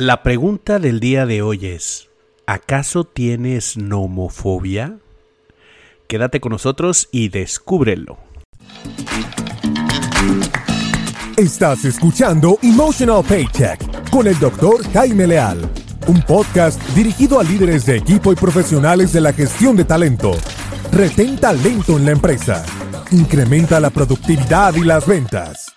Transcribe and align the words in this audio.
La 0.00 0.22
pregunta 0.22 0.78
del 0.78 0.98
día 0.98 1.26
de 1.26 1.42
hoy 1.42 1.66
es, 1.66 2.08
¿acaso 2.46 3.04
tienes 3.04 3.76
nomofobia? 3.76 4.96
Quédate 6.08 6.40
con 6.40 6.52
nosotros 6.52 7.10
y 7.12 7.28
descúbrelo. 7.28 8.16
Estás 11.36 11.84
escuchando 11.84 12.58
Emotional 12.62 13.22
Paycheck 13.28 14.08
con 14.08 14.26
el 14.26 14.38
doctor 14.38 14.82
Jaime 14.90 15.26
Leal, 15.26 15.70
un 16.06 16.22
podcast 16.22 16.82
dirigido 16.94 17.38
a 17.38 17.44
líderes 17.44 17.84
de 17.84 17.98
equipo 17.98 18.32
y 18.32 18.36
profesionales 18.36 19.12
de 19.12 19.20
la 19.20 19.34
gestión 19.34 19.76
de 19.76 19.84
talento. 19.84 20.30
Retén 20.92 21.36
talento 21.36 21.98
en 21.98 22.06
la 22.06 22.12
empresa. 22.12 22.64
Incrementa 23.10 23.78
la 23.78 23.90
productividad 23.90 24.74
y 24.76 24.82
las 24.82 25.06
ventas 25.06 25.69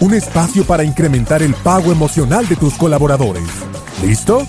un 0.00 0.12
espacio 0.12 0.64
para 0.64 0.84
incrementar 0.84 1.42
el 1.42 1.54
pago 1.54 1.90
emocional 1.90 2.46
de 2.46 2.56
tus 2.56 2.74
colaboradores. 2.74 3.48
¿Listo? 4.02 4.46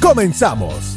¡Comenzamos! 0.00 0.96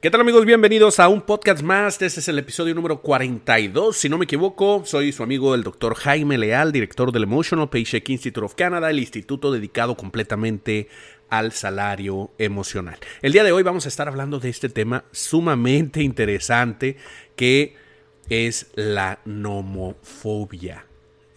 ¿Qué 0.00 0.10
tal 0.10 0.20
amigos? 0.20 0.44
Bienvenidos 0.44 0.98
a 0.98 1.08
un 1.08 1.22
podcast 1.22 1.62
más. 1.62 2.02
Este 2.02 2.20
es 2.20 2.28
el 2.28 2.38
episodio 2.38 2.74
número 2.74 3.00
42. 3.00 3.96
Si 3.96 4.08
no 4.08 4.18
me 4.18 4.24
equivoco, 4.24 4.82
soy 4.84 5.12
su 5.12 5.22
amigo 5.22 5.54
el 5.54 5.62
doctor 5.62 5.94
Jaime 5.94 6.36
Leal, 6.36 6.72
director 6.72 7.12
del 7.12 7.22
Emotional 7.22 7.70
Paycheck 7.70 8.08
Institute 8.08 8.44
of 8.44 8.56
Canada, 8.56 8.90
el 8.90 8.98
instituto 8.98 9.52
dedicado 9.52 9.96
completamente 9.96 10.88
al 11.30 11.52
salario 11.52 12.32
emocional. 12.36 12.98
El 13.22 13.32
día 13.32 13.44
de 13.44 13.52
hoy 13.52 13.62
vamos 13.62 13.86
a 13.86 13.88
estar 13.88 14.08
hablando 14.08 14.40
de 14.40 14.50
este 14.50 14.68
tema 14.68 15.04
sumamente 15.12 16.02
interesante 16.02 16.96
que 17.36 17.76
es 18.28 18.72
la 18.74 19.20
nomofobia. 19.24 20.91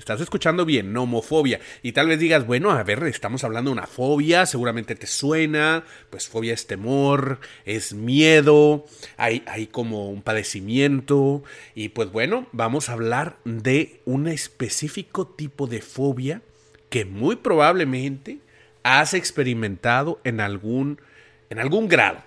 Estás 0.05 0.22
escuchando 0.22 0.66
bien, 0.66 0.94
nomofobia. 0.94 1.59
Y 1.82 1.94
tal 1.94 2.09
vez 2.09 2.20
digas, 2.20 2.45
bueno, 2.45 2.70
a 2.70 2.84
ver, 2.84 3.02
estamos 3.05 3.44
hablando 3.44 3.72
de 3.72 3.77
una 3.80 3.88
fobia, 3.88 4.45
seguramente 4.45 4.94
te 4.94 5.08
suena, 5.08 5.84
pues 6.12 6.28
fobia 6.28 6.53
es 6.53 6.67
temor, 6.67 7.39
es 7.66 7.92
miedo, 7.95 8.86
hay, 9.17 9.42
hay 9.47 9.66
como 9.66 10.12
un 10.12 10.22
padecimiento. 10.22 11.44
Y 11.73 11.89
pues 11.89 12.12
bueno, 12.12 12.45
vamos 12.52 12.88
a 12.88 12.94
hablar 12.94 13.38
de 13.45 14.00
un 14.06 14.28
específico 14.28 15.25
tipo 15.25 15.66
de 15.66 15.81
fobia 15.81 16.44
que 16.90 17.03
muy 17.03 17.38
probablemente 17.38 18.38
has 18.84 19.16
experimentado 19.16 20.22
en 20.23 20.40
algún, 20.40 21.02
en 21.50 21.58
algún 21.58 21.88
grado. 21.88 22.22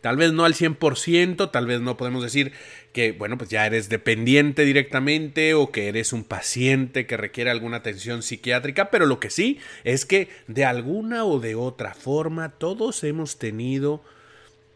Tal 0.00 0.16
vez 0.16 0.32
no 0.32 0.44
al 0.44 0.54
100%, 0.54 1.50
tal 1.50 1.66
vez 1.66 1.80
no 1.80 1.96
podemos 1.96 2.22
decir 2.22 2.52
que, 2.92 3.10
bueno, 3.10 3.36
pues 3.36 3.50
ya 3.50 3.66
eres 3.66 3.88
dependiente 3.88 4.64
directamente 4.64 5.54
o 5.54 5.72
que 5.72 5.88
eres 5.88 6.12
un 6.12 6.22
paciente 6.22 7.06
que 7.06 7.16
requiere 7.16 7.50
alguna 7.50 7.78
atención 7.78 8.22
psiquiátrica, 8.22 8.90
pero 8.90 9.06
lo 9.06 9.18
que 9.18 9.30
sí 9.30 9.58
es 9.82 10.04
que 10.04 10.28
de 10.46 10.64
alguna 10.64 11.24
o 11.24 11.40
de 11.40 11.56
otra 11.56 11.94
forma 11.94 12.50
todos 12.50 13.02
hemos 13.02 13.38
tenido 13.38 14.04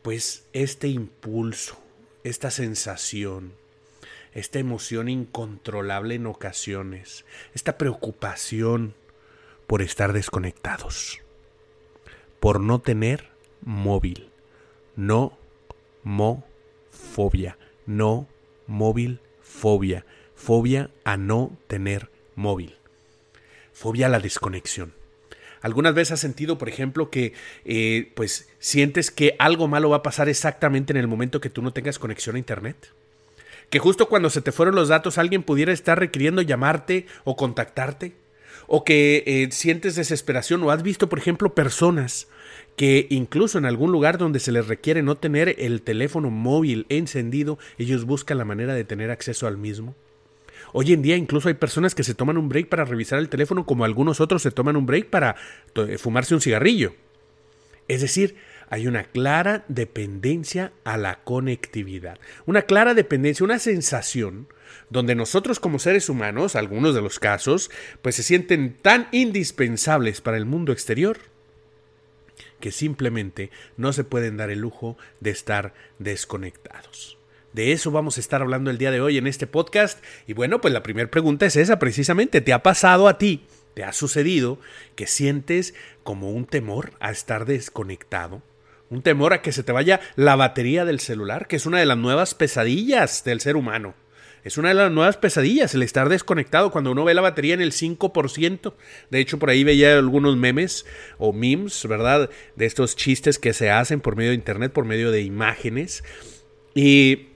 pues 0.03 0.45
este 0.53 0.89
impulso, 0.89 1.81
esta 2.25 2.51
sensación, 2.51 3.53
esta 4.35 4.59
emoción 4.59 5.09
incontrolable 5.09 6.17
en 6.17 6.27
ocasiones, 6.27 7.25
esta 7.55 7.79
preocupación 7.79 8.95
por 9.69 9.83
estar 9.83 10.13
desconectados, 10.13 11.21
por 12.41 12.59
no 12.59 12.81
tener 12.81 13.29
móvil 13.61 14.32
no 14.97 15.39
mo 16.03 16.45
fobia, 16.91 17.59
no 17.87 18.27
móvil 18.67 19.21
fobia, 19.41 20.05
fobia 20.35 20.91
a 21.05 21.17
no 21.17 21.57
tener 21.67 22.11
móvil, 22.35 22.77
fobia 23.73 24.07
a 24.07 24.11
la 24.11 24.21
desconexión. 24.21 24.95
¿Algunas 25.61 25.95
veces 25.95 26.13
has 26.13 26.21
sentido, 26.21 26.59
por 26.59 26.69
ejemplo, 26.69 27.09
que 27.09 27.35
eh, 27.65 28.11
pues 28.15 28.49
sientes 28.59 29.13
que 29.13 29.37
algo 29.39 29.69
malo 29.69 29.91
va 29.91 29.99
a 29.99 30.03
pasar 30.03 30.29
exactamente 30.29 30.93
en 30.93 30.97
el 30.97 31.07
momento 31.07 31.41
que 31.41 31.51
tú 31.51 31.63
no 31.63 31.73
tengas 31.73 32.01
conexión 32.01 32.35
a 32.35 32.41
Internet? 32.41 32.93
Que 33.71 33.79
justo 33.79 34.09
cuando 34.09 34.29
se 34.29 34.43
te 34.43 34.51
fueron 34.51 34.75
los 34.75 34.89
datos 34.89 35.19
alguien 35.19 35.45
pudiera 35.45 35.73
estar 35.73 35.99
requiriendo 35.99 36.43
llamarte 36.43 37.07
o 37.23 37.37
contactarte? 37.37 38.13
¿O 38.67 38.85
que 38.85 39.23
eh, 39.27 39.49
sientes 39.53 39.95
desesperación? 39.95 40.63
¿O 40.65 40.71
has 40.73 40.83
visto, 40.83 41.09
por 41.09 41.21
ejemplo, 41.21 41.55
personas 41.55 42.27
que 42.77 43.07
incluso 43.11 43.59
en 43.59 43.67
algún 43.67 43.93
lugar 43.93 44.19
donde 44.19 44.41
se 44.41 44.53
les 44.53 44.67
requiere 44.67 45.03
no 45.03 45.17
tener 45.17 45.57
el 45.59 45.83
teléfono 45.83 46.31
móvil 46.31 46.87
encendido, 46.89 47.59
ellos 47.79 48.05
buscan 48.05 48.39
la 48.39 48.45
manera 48.45 48.75
de 48.75 48.85
tener 48.85 49.11
acceso 49.11 49.47
al 49.47 49.59
mismo. 49.59 49.95
Hoy 50.73 50.93
en 50.93 51.03
día 51.03 51.17
incluso 51.17 51.49
hay 51.49 51.55
personas 51.55 51.95
que 51.95 52.05
se 52.05 52.15
toman 52.15 52.39
un 52.39 52.49
break 52.49 52.69
para 52.69 52.85
revisar 52.85 53.19
el 53.19 53.29
teléfono 53.29 53.67
como 53.67 53.85
algunos 53.85 54.21
otros 54.21 54.43
se 54.43 54.51
toman 54.51 54.77
un 54.77 54.87
break 54.87 55.07
para 55.09 55.37
fumarse 55.99 56.35
un 56.35 56.41
cigarrillo. 56.41 56.95
Es 57.89 58.01
decir, 58.01 58.37
hay 58.71 58.87
una 58.87 59.05
clara 59.05 59.65
dependencia 59.69 60.73
a 60.85 60.97
la 60.97 61.23
conectividad, 61.25 62.19
una 62.47 62.63
clara 62.63 62.95
dependencia, 62.95 63.45
una 63.45 63.59
sensación 63.59 64.49
donde 64.89 65.15
nosotros 65.15 65.61
como 65.61 65.79
seres 65.79 66.09
humanos, 66.09 66.57
algunos 66.57 66.95
de 66.95 67.03
los 67.03 67.19
casos, 67.19 67.71
pues 68.01 68.15
se 68.15 68.23
sienten 68.23 68.79
tan 68.81 69.09
indispensables 69.13 70.23
para 70.23 70.39
el 70.39 70.47
mundo 70.47 70.73
exterior 70.73 71.19
que 72.63 72.71
simplemente 72.73 73.51
no 73.77 73.93
se 73.93 74.05
pueden 74.05 74.39
dar 74.39 74.49
el 74.49 74.61
lujo 74.61 74.97
de 75.21 75.31
estar 75.31 75.75
desconectados. 75.99 77.19
De 77.53 77.73
eso 77.73 77.91
vamos 77.91 78.17
a 78.17 78.21
estar 78.21 78.41
hablando 78.41 78.71
el 78.71 78.79
día 78.79 78.93
de 78.93 79.01
hoy 79.03 79.19
en 79.19 79.27
este 79.27 79.47
podcast. 79.47 80.03
Y 80.29 80.33
bueno, 80.33 80.61
pues 80.61 80.73
la 80.73 80.85
primera 80.85 81.11
pregunta 81.11 81.45
es 81.45 81.57
esa 81.57 81.81
precisamente. 81.81 82.41
¿Te 82.41 82.53
ha 82.53 82.63
pasado 82.63 83.09
a 83.09 83.19
ti? 83.19 83.45
¿Te 83.75 83.83
ha 83.83 83.93
sucedido 83.93 84.59
que 84.95 85.07
sientes 85.07 85.75
como 86.05 86.31
un 86.31 86.47
temor 86.47 86.93
a 87.01 87.11
estar 87.11 87.47
desconectado? 87.47 88.43
Un 88.91 89.03
temor 89.03 89.33
a 89.33 89.43
que 89.43 89.53
se 89.53 89.65
te 89.65 89.73
vaya 89.73 90.01
la 90.15 90.37
batería 90.37 90.85
del 90.85 91.01
celular, 91.01 91.49
que 91.49 91.57
es 91.57 91.67
una 91.67 91.81
de 91.81 91.87
las 91.87 91.99
nuevas 91.99 92.35
pesadillas 92.35 93.25
del 93.25 93.41
ser 93.41 93.57
humano. 93.57 93.95
Es 94.45 94.59
una 94.59 94.71
de 94.71 94.75
las 94.75 94.91
nuevas 94.91 95.17
pesadillas 95.17 95.75
el 95.75 95.83
estar 95.83 96.09
desconectado 96.09 96.73
cuando 96.73 96.91
uno 96.91 97.05
ve 97.05 97.15
la 97.15 97.21
batería 97.21 97.55
en 97.55 97.61
el 97.61 97.73
5%. 97.73 98.75
De 99.11 99.21
hecho, 99.21 99.39
por 99.39 99.51
ahí 99.51 99.63
veía 99.63 99.97
algunos 99.97 100.37
memes 100.37 100.85
o 101.19 101.33
memes, 101.33 101.87
¿verdad? 101.87 102.29
De 102.57 102.67
estos 102.67 102.97
chistes 102.97 103.39
que 103.39 103.53
se 103.53 103.71
hacen 103.71 104.01
por 104.01 104.17
medio 104.17 104.31
de 104.31 104.37
internet, 104.37 104.73
por 104.73 104.85
medio 104.85 105.13
de 105.13 105.23
imágenes. 105.23 106.03
Y 106.75 107.29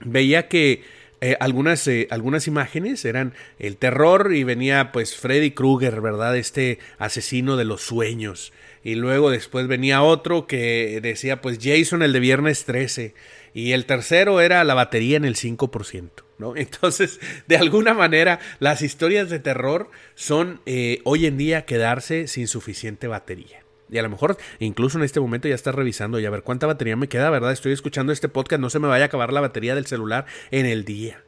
veía 0.00 0.48
que 0.48 0.82
eh, 1.20 1.36
algunas, 1.40 1.88
eh, 1.88 2.06
algunas 2.10 2.46
imágenes 2.46 3.04
eran 3.06 3.34
el 3.58 3.78
terror 3.78 4.32
y 4.34 4.44
venía 4.44 4.92
pues 4.92 5.16
Freddy 5.16 5.52
Krueger, 5.52 6.02
¿verdad? 6.02 6.36
Este 6.36 6.78
asesino 6.98 7.56
de 7.56 7.64
los 7.64 7.82
sueños. 7.82 8.52
Y 8.84 8.94
luego 8.94 9.30
después 9.30 9.66
venía 9.66 10.02
otro 10.02 10.46
que 10.46 11.00
decía 11.02 11.40
pues 11.40 11.58
Jason 11.60 12.02
el 12.02 12.12
de 12.12 12.20
viernes 12.20 12.66
13 12.66 13.14
y 13.54 13.72
el 13.72 13.86
tercero 13.86 14.40
era 14.40 14.62
la 14.64 14.74
batería 14.74 15.16
en 15.16 15.24
el 15.24 15.36
5%. 15.36 16.10
¿no? 16.38 16.56
Entonces, 16.56 17.20
de 17.46 17.56
alguna 17.56 17.94
manera, 17.94 18.40
las 18.60 18.82
historias 18.82 19.30
de 19.30 19.38
terror 19.38 19.90
son 20.14 20.60
eh, 20.66 21.00
hoy 21.04 21.26
en 21.26 21.36
día 21.36 21.64
quedarse 21.64 22.28
sin 22.28 22.48
suficiente 22.48 23.08
batería. 23.08 23.64
Y 23.90 23.98
a 23.98 24.02
lo 24.02 24.10
mejor 24.10 24.36
incluso 24.58 24.98
en 24.98 25.04
este 25.04 25.20
momento 25.20 25.48
ya 25.48 25.54
estás 25.54 25.74
revisando 25.74 26.20
y 26.20 26.26
a 26.26 26.30
ver 26.30 26.42
cuánta 26.42 26.66
batería 26.66 26.96
me 26.96 27.08
queda, 27.08 27.30
¿verdad? 27.30 27.52
Estoy 27.52 27.72
escuchando 27.72 28.12
este 28.12 28.28
podcast, 28.28 28.60
no 28.60 28.70
se 28.70 28.78
me 28.78 28.88
vaya 28.88 29.04
a 29.04 29.06
acabar 29.06 29.32
la 29.32 29.40
batería 29.40 29.74
del 29.74 29.86
celular 29.86 30.26
en 30.50 30.66
el 30.66 30.84
día. 30.84 31.22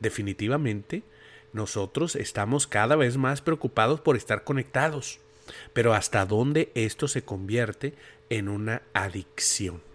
Definitivamente, 0.00 1.02
nosotros 1.52 2.16
estamos 2.16 2.66
cada 2.66 2.96
vez 2.96 3.16
más 3.16 3.42
preocupados 3.42 4.00
por 4.00 4.16
estar 4.16 4.44
conectados. 4.44 5.20
Pero 5.72 5.94
hasta 5.94 6.26
dónde 6.26 6.70
esto 6.74 7.08
se 7.08 7.22
convierte 7.22 7.94
en 8.30 8.48
una 8.48 8.82
adicción. 8.94 9.85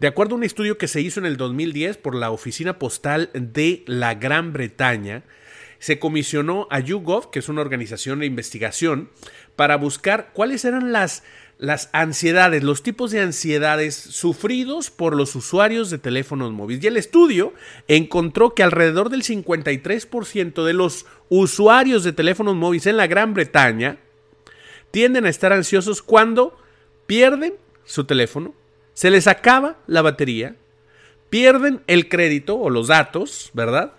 De 0.00 0.06
acuerdo 0.06 0.34
a 0.34 0.38
un 0.38 0.44
estudio 0.44 0.78
que 0.78 0.86
se 0.86 1.00
hizo 1.00 1.18
en 1.18 1.26
el 1.26 1.36
2010 1.36 1.96
por 1.96 2.14
la 2.14 2.30
Oficina 2.30 2.78
Postal 2.78 3.30
de 3.34 3.82
la 3.86 4.14
Gran 4.14 4.52
Bretaña, 4.52 5.24
se 5.80 5.98
comisionó 5.98 6.68
a 6.70 6.78
YouGov, 6.78 7.30
que 7.30 7.40
es 7.40 7.48
una 7.48 7.62
organización 7.62 8.20
de 8.20 8.26
investigación, 8.26 9.10
para 9.56 9.76
buscar 9.76 10.30
cuáles 10.32 10.64
eran 10.64 10.92
las, 10.92 11.24
las 11.58 11.90
ansiedades, 11.92 12.62
los 12.62 12.84
tipos 12.84 13.10
de 13.10 13.20
ansiedades 13.20 13.96
sufridos 13.96 14.92
por 14.92 15.16
los 15.16 15.34
usuarios 15.34 15.90
de 15.90 15.98
teléfonos 15.98 16.52
móviles. 16.52 16.84
Y 16.84 16.86
el 16.86 16.96
estudio 16.96 17.52
encontró 17.88 18.54
que 18.54 18.62
alrededor 18.62 19.10
del 19.10 19.24
53% 19.24 20.64
de 20.64 20.72
los 20.74 21.06
usuarios 21.28 22.04
de 22.04 22.12
teléfonos 22.12 22.54
móviles 22.54 22.86
en 22.86 22.96
la 22.96 23.08
Gran 23.08 23.34
Bretaña 23.34 23.98
tienden 24.92 25.26
a 25.26 25.30
estar 25.30 25.52
ansiosos 25.52 26.02
cuando 26.02 26.56
pierden 27.06 27.54
su 27.84 28.04
teléfono 28.04 28.54
se 28.98 29.12
les 29.12 29.28
acaba 29.28 29.76
la 29.86 30.02
batería, 30.02 30.56
pierden 31.30 31.84
el 31.86 32.08
crédito 32.08 32.58
o 32.58 32.68
los 32.68 32.88
datos, 32.88 33.52
¿verdad? 33.54 33.92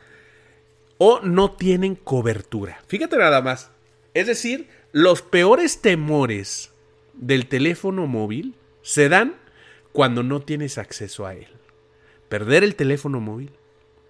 O 0.98 1.22
no 1.22 1.54
tienen 1.54 1.96
cobertura. 1.96 2.81
Fíjate 2.86 3.16
nada 3.16 3.42
más. 3.42 3.72
Es 4.13 4.28
decir, 4.28 4.68
los 4.92 5.22
peores 5.22 5.80
temores 5.80 6.74
del 7.13 7.46
teléfono 7.46 8.07
móvil 8.07 8.56
se 8.81 9.07
dan 9.07 9.36
cuando 9.94 10.22
no 10.22 10.42
tienes 10.42 10.78
acceso 10.78 11.25
a 11.25 11.34
él. 11.34 11.48
Perder 12.28 12.66
el 12.66 12.75
teléfono 12.75 13.22
móvil, 13.22 13.51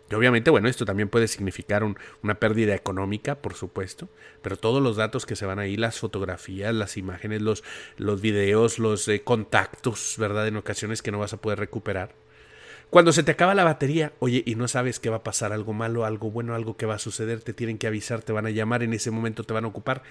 Y 0.10 0.16
obviamente, 0.16 0.50
bueno, 0.50 0.68
esto 0.68 0.86
también 0.86 1.10
puede 1.10 1.28
significar 1.28 1.84
una 1.84 2.40
pérdida 2.40 2.74
económica, 2.74 3.36
por 3.36 3.54
supuesto, 3.54 4.10
pero 4.42 4.58
todos 4.58 4.82
los 4.82 4.96
datos 4.96 5.26
que 5.26 5.36
se 5.36 5.46
van 5.46 5.60
ahí, 5.60 5.78
las 5.78 6.00
fotografías, 6.00 6.74
las 6.74 6.98
imágenes, 6.98 7.42
los, 7.42 7.64
los 7.98 8.20
videos, 8.20 8.80
los 8.80 9.08
eh, 9.08 9.22
contactos, 9.22 10.16
¿verdad? 10.18 10.48
En 10.48 10.58
ocasiones 10.58 11.04
que 11.04 11.12
no 11.12 11.20
vas 11.20 11.34
a 11.34 11.42
poder 11.42 11.60
recuperar. 11.60 12.16
Cuando 12.90 13.14
se 13.14 13.22
te 13.22 13.32
acaba 13.32 13.54
la 13.54 13.64
batería, 13.64 14.14
oye, 14.18 14.42
y 14.48 14.56
no 14.56 14.68
sabes 14.68 15.00
qué 15.00 15.12
va 15.12 15.18
a 15.18 15.24
pasar, 15.24 15.54
algo 15.54 15.74
malo, 15.74 16.06
algo 16.06 16.32
bueno, 16.32 16.56
algo 16.56 16.76
que 16.76 16.88
va 16.88 16.96
a 16.96 17.00
suceder, 17.00 17.42
te 17.42 17.54
tienen 17.54 17.78
que 17.78 17.86
avisar, 17.86 18.24
te 18.24 18.34
van 18.34 18.48
a 18.48 18.50
llamar, 18.50 18.82
en 18.82 18.94
ese 18.94 19.12
momento 19.12 19.44
te 19.44 19.54
van 19.54 19.66
a 19.66 19.68
ocupar. 19.68 20.02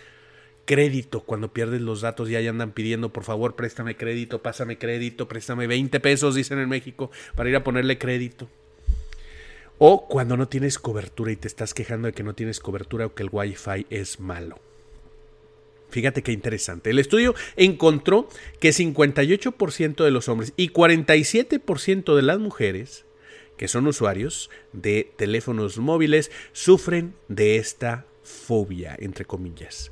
Crédito, 0.64 1.24
cuando 1.24 1.52
pierdes 1.52 1.80
los 1.80 2.02
datos 2.02 2.28
ya 2.28 2.38
andan 2.38 2.70
pidiendo, 2.70 3.12
por 3.12 3.24
favor, 3.24 3.56
préstame 3.56 3.96
crédito, 3.96 4.42
pásame 4.42 4.78
crédito, 4.78 5.26
préstame 5.26 5.66
20 5.66 5.98
pesos, 5.98 6.36
dicen 6.36 6.60
en 6.60 6.68
México, 6.68 7.10
para 7.34 7.48
ir 7.48 7.56
a 7.56 7.64
ponerle 7.64 7.98
crédito. 7.98 8.48
O 9.78 10.08
cuando 10.08 10.36
no 10.36 10.48
tienes 10.48 10.78
cobertura 10.78 11.32
y 11.32 11.36
te 11.36 11.48
estás 11.48 11.74
quejando 11.74 12.06
de 12.06 12.12
que 12.12 12.24
no 12.24 12.34
tienes 12.34 12.60
cobertura 12.60 13.06
o 13.06 13.14
que 13.14 13.22
el 13.22 13.30
Wi-Fi 13.30 13.86
es 13.90 14.20
malo. 14.20 14.58
Fíjate 15.90 16.22
qué 16.22 16.32
interesante. 16.32 16.90
El 16.90 16.98
estudio 16.98 17.34
encontró 17.56 18.28
que 18.60 18.70
58% 18.70 20.04
de 20.04 20.10
los 20.10 20.28
hombres 20.28 20.52
y 20.56 20.70
47% 20.70 22.14
de 22.14 22.22
las 22.22 22.38
mujeres 22.38 23.04
que 23.58 23.68
son 23.68 23.86
usuarios 23.86 24.50
de 24.72 25.12
teléfonos 25.16 25.78
móviles 25.78 26.30
sufren 26.52 27.14
de 27.28 27.56
esta 27.56 28.06
fobia, 28.22 28.96
entre 28.98 29.24
comillas. 29.24 29.90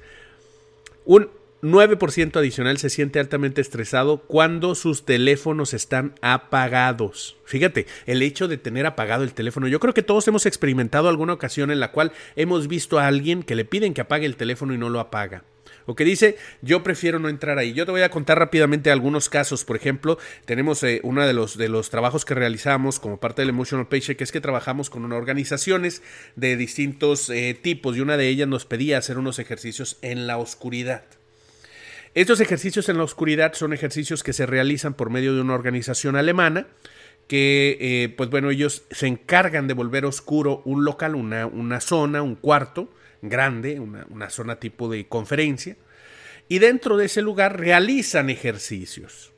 Un 1.04 1.28
9% 1.66 2.36
adicional 2.36 2.78
se 2.78 2.90
siente 2.90 3.18
altamente 3.18 3.60
estresado 3.60 4.18
cuando 4.18 4.74
sus 4.74 5.04
teléfonos 5.04 5.74
están 5.74 6.14
apagados. 6.22 7.36
Fíjate, 7.44 7.86
el 8.06 8.22
hecho 8.22 8.48
de 8.48 8.58
tener 8.58 8.86
apagado 8.86 9.24
el 9.24 9.34
teléfono, 9.34 9.68
yo 9.68 9.80
creo 9.80 9.94
que 9.94 10.02
todos 10.02 10.26
hemos 10.28 10.46
experimentado 10.46 11.08
alguna 11.08 11.32
ocasión 11.32 11.70
en 11.70 11.80
la 11.80 11.92
cual 11.92 12.12
hemos 12.36 12.68
visto 12.68 12.98
a 12.98 13.06
alguien 13.06 13.42
que 13.42 13.56
le 13.56 13.64
piden 13.64 13.94
que 13.94 14.00
apague 14.00 14.26
el 14.26 14.36
teléfono 14.36 14.74
y 14.74 14.78
no 14.78 14.88
lo 14.88 15.00
apaga 15.00 15.44
o 15.86 15.94
que 15.94 16.04
dice 16.04 16.36
yo 16.62 16.82
prefiero 16.82 17.18
no 17.18 17.28
entrar 17.28 17.58
ahí. 17.58 17.72
Yo 17.72 17.86
te 17.86 17.92
voy 17.92 18.02
a 18.02 18.10
contar 18.10 18.38
rápidamente 18.38 18.90
algunos 18.90 19.28
casos. 19.28 19.64
Por 19.64 19.76
ejemplo, 19.76 20.18
tenemos 20.44 20.82
eh, 20.82 21.00
uno 21.02 21.26
de 21.26 21.32
los, 21.32 21.56
de 21.56 21.68
los 21.68 21.90
trabajos 21.90 22.24
que 22.24 22.34
realizamos 22.34 23.00
como 23.00 23.18
parte 23.18 23.42
del 23.42 23.50
Emotional 23.50 23.88
Paycheck, 23.88 24.18
que 24.18 24.24
es 24.24 24.32
que 24.32 24.40
trabajamos 24.40 24.90
con 24.90 25.10
organizaciones 25.12 26.02
de 26.34 26.56
distintos 26.56 27.30
eh, 27.30 27.58
tipos 27.60 27.96
y 27.96 28.00
una 28.00 28.16
de 28.16 28.28
ellas 28.28 28.48
nos 28.48 28.66
pedía 28.66 28.98
hacer 28.98 29.18
unos 29.18 29.38
ejercicios 29.38 29.98
en 30.02 30.26
la 30.26 30.38
oscuridad. 30.38 31.04
Estos 32.16 32.40
ejercicios 32.40 32.88
en 32.88 32.96
la 32.96 33.04
oscuridad 33.04 33.52
son 33.52 33.74
ejercicios 33.74 34.22
que 34.22 34.32
se 34.32 34.46
realizan 34.46 34.94
por 34.94 35.10
medio 35.10 35.34
de 35.34 35.42
una 35.42 35.52
organización 35.52 36.16
alemana 36.16 36.66
que, 37.28 37.76
eh, 37.78 38.08
pues 38.08 38.30
bueno, 38.30 38.48
ellos 38.48 38.84
se 38.90 39.06
encargan 39.06 39.68
de 39.68 39.74
volver 39.74 40.06
oscuro 40.06 40.62
un 40.64 40.82
local, 40.82 41.14
una, 41.14 41.44
una 41.44 41.78
zona, 41.82 42.22
un 42.22 42.34
cuarto, 42.34 42.88
grande, 43.20 43.80
una, 43.80 44.30
zona 44.30 44.56
tipo 44.56 44.88
de 44.88 45.06
conferencia, 45.08 45.76
y 46.48 46.58
dentro 46.58 46.96
de 46.96 47.04
ese 47.04 47.20
lugar 47.20 47.60
realizan 47.60 48.30
ejercicios. 48.30 49.32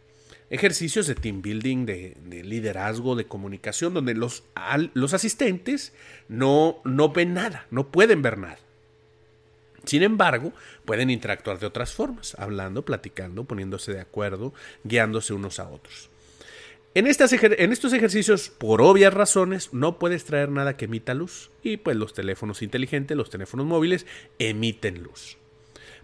Ejercicios 0.48 1.08
de 1.08 1.16
team 1.16 1.42
building, 1.42 1.84
de, 1.84 2.14
liderazgo, 2.44 3.16
de 3.16 3.26
comunicación, 3.26 3.92
donde 3.92 4.14
los, 4.14 4.44
los 4.94 5.14
asistentes 5.14 5.94
no, 6.28 6.80
no 6.84 7.08
ven 7.08 7.34
nada, 7.34 7.66
no 7.72 7.90
pueden 7.90 8.22
ver 8.22 8.38
nada. 8.38 8.67
Sin 9.84 10.02
embargo, 10.02 10.52
pueden 10.84 11.10
interactuar 11.10 11.58
de 11.58 11.66
otras 11.66 11.92
formas, 11.92 12.34
hablando, 12.38 12.84
platicando, 12.84 13.44
poniéndose 13.44 13.92
de 13.92 14.00
acuerdo, 14.00 14.52
guiándose 14.84 15.32
unos 15.32 15.60
a 15.60 15.68
otros. 15.68 16.10
En, 16.94 17.06
en, 17.06 17.72
estos 17.72 17.92
ejercicios, 17.92 18.48
por 18.48 18.82
obvias 18.82 19.14
razones, 19.14 19.72
no 19.72 19.98
puedes 19.98 20.24
traer 20.24 20.50
nada 20.50 20.76
que 20.76 20.86
emita 20.86 21.14
luz. 21.14 21.50
Y 21.62 21.76
pues 21.76 21.96
los 21.96 22.12
teléfonos 22.12 22.62
inteligentes, 22.62 23.16
los 23.16 23.30
teléfonos 23.30 23.66
móviles, 23.66 24.06
emiten 24.38 25.02
luz. 25.02 25.36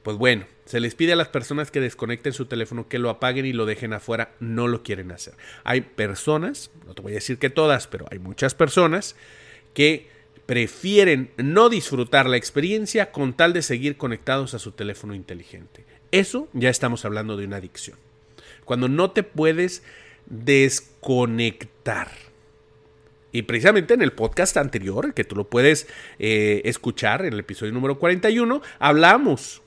Pues 0.05 0.19
bueno, 0.19 0.47
se 0.67 0.81
les 0.81 0.95
pide 0.95 1.15
a 1.15 1.17
las 1.17 1.29
personas 1.29 1.71
que 1.71 1.81
desconecten 1.81 2.33
su 2.35 2.47
teléfono, 2.47 2.89
que 2.89 2.99
lo 2.99 3.11
apaguen 3.11 3.47
y 3.47 3.53
lo 3.53 3.67
dejen 3.67 3.93
afuera. 3.93 4.35
No 4.39 4.69
lo 4.69 4.83
quieren 4.83 5.11
hacer. 5.11 5.35
Hay 5.65 5.81
personas, 5.81 6.71
no 6.87 6.95
te 6.95 7.03
voy 7.03 7.13
a 7.13 7.17
decir 7.17 7.39
que 7.39 7.51
todas, 7.51 7.87
pero 7.87 8.07
hay 8.11 8.19
muchas 8.19 8.55
personas 8.55 9.17
que 9.73 10.14
prefieren 10.47 11.31
no 11.37 11.69
disfrutar 11.69 12.29
la 12.29 12.37
experiencia 12.37 13.11
con 13.13 13.35
tal 13.35 13.53
de 13.53 13.63
seguir 13.63 13.97
conectados 13.97 14.55
a 14.55 14.59
su 14.59 14.73
teléfono 14.73 15.15
inteligente. 15.15 15.85
Eso 16.11 16.49
ya 16.53 16.71
estamos 16.71 17.05
hablando 17.05 17.37
de 17.37 17.47
una 17.47 17.57
adicción. 17.57 17.99
Cuando 18.65 18.89
no 18.89 19.11
te 19.11 19.23
puedes 19.23 19.83
desconectar. 20.27 22.09
Y 23.33 23.43
precisamente 23.43 23.95
en 23.95 24.03
el 24.03 24.13
podcast 24.13 24.57
anterior, 24.57 25.13
que 25.13 25.25
tú 25.25 25.35
lo 25.35 25.49
puedes 25.49 25.89
eh, 26.19 26.63
escuchar 26.65 27.25
en 27.25 27.33
el 27.33 27.41
episodio 27.41 27.73
número 27.73 27.99
41, 27.99 28.63
hablamos 28.79 29.63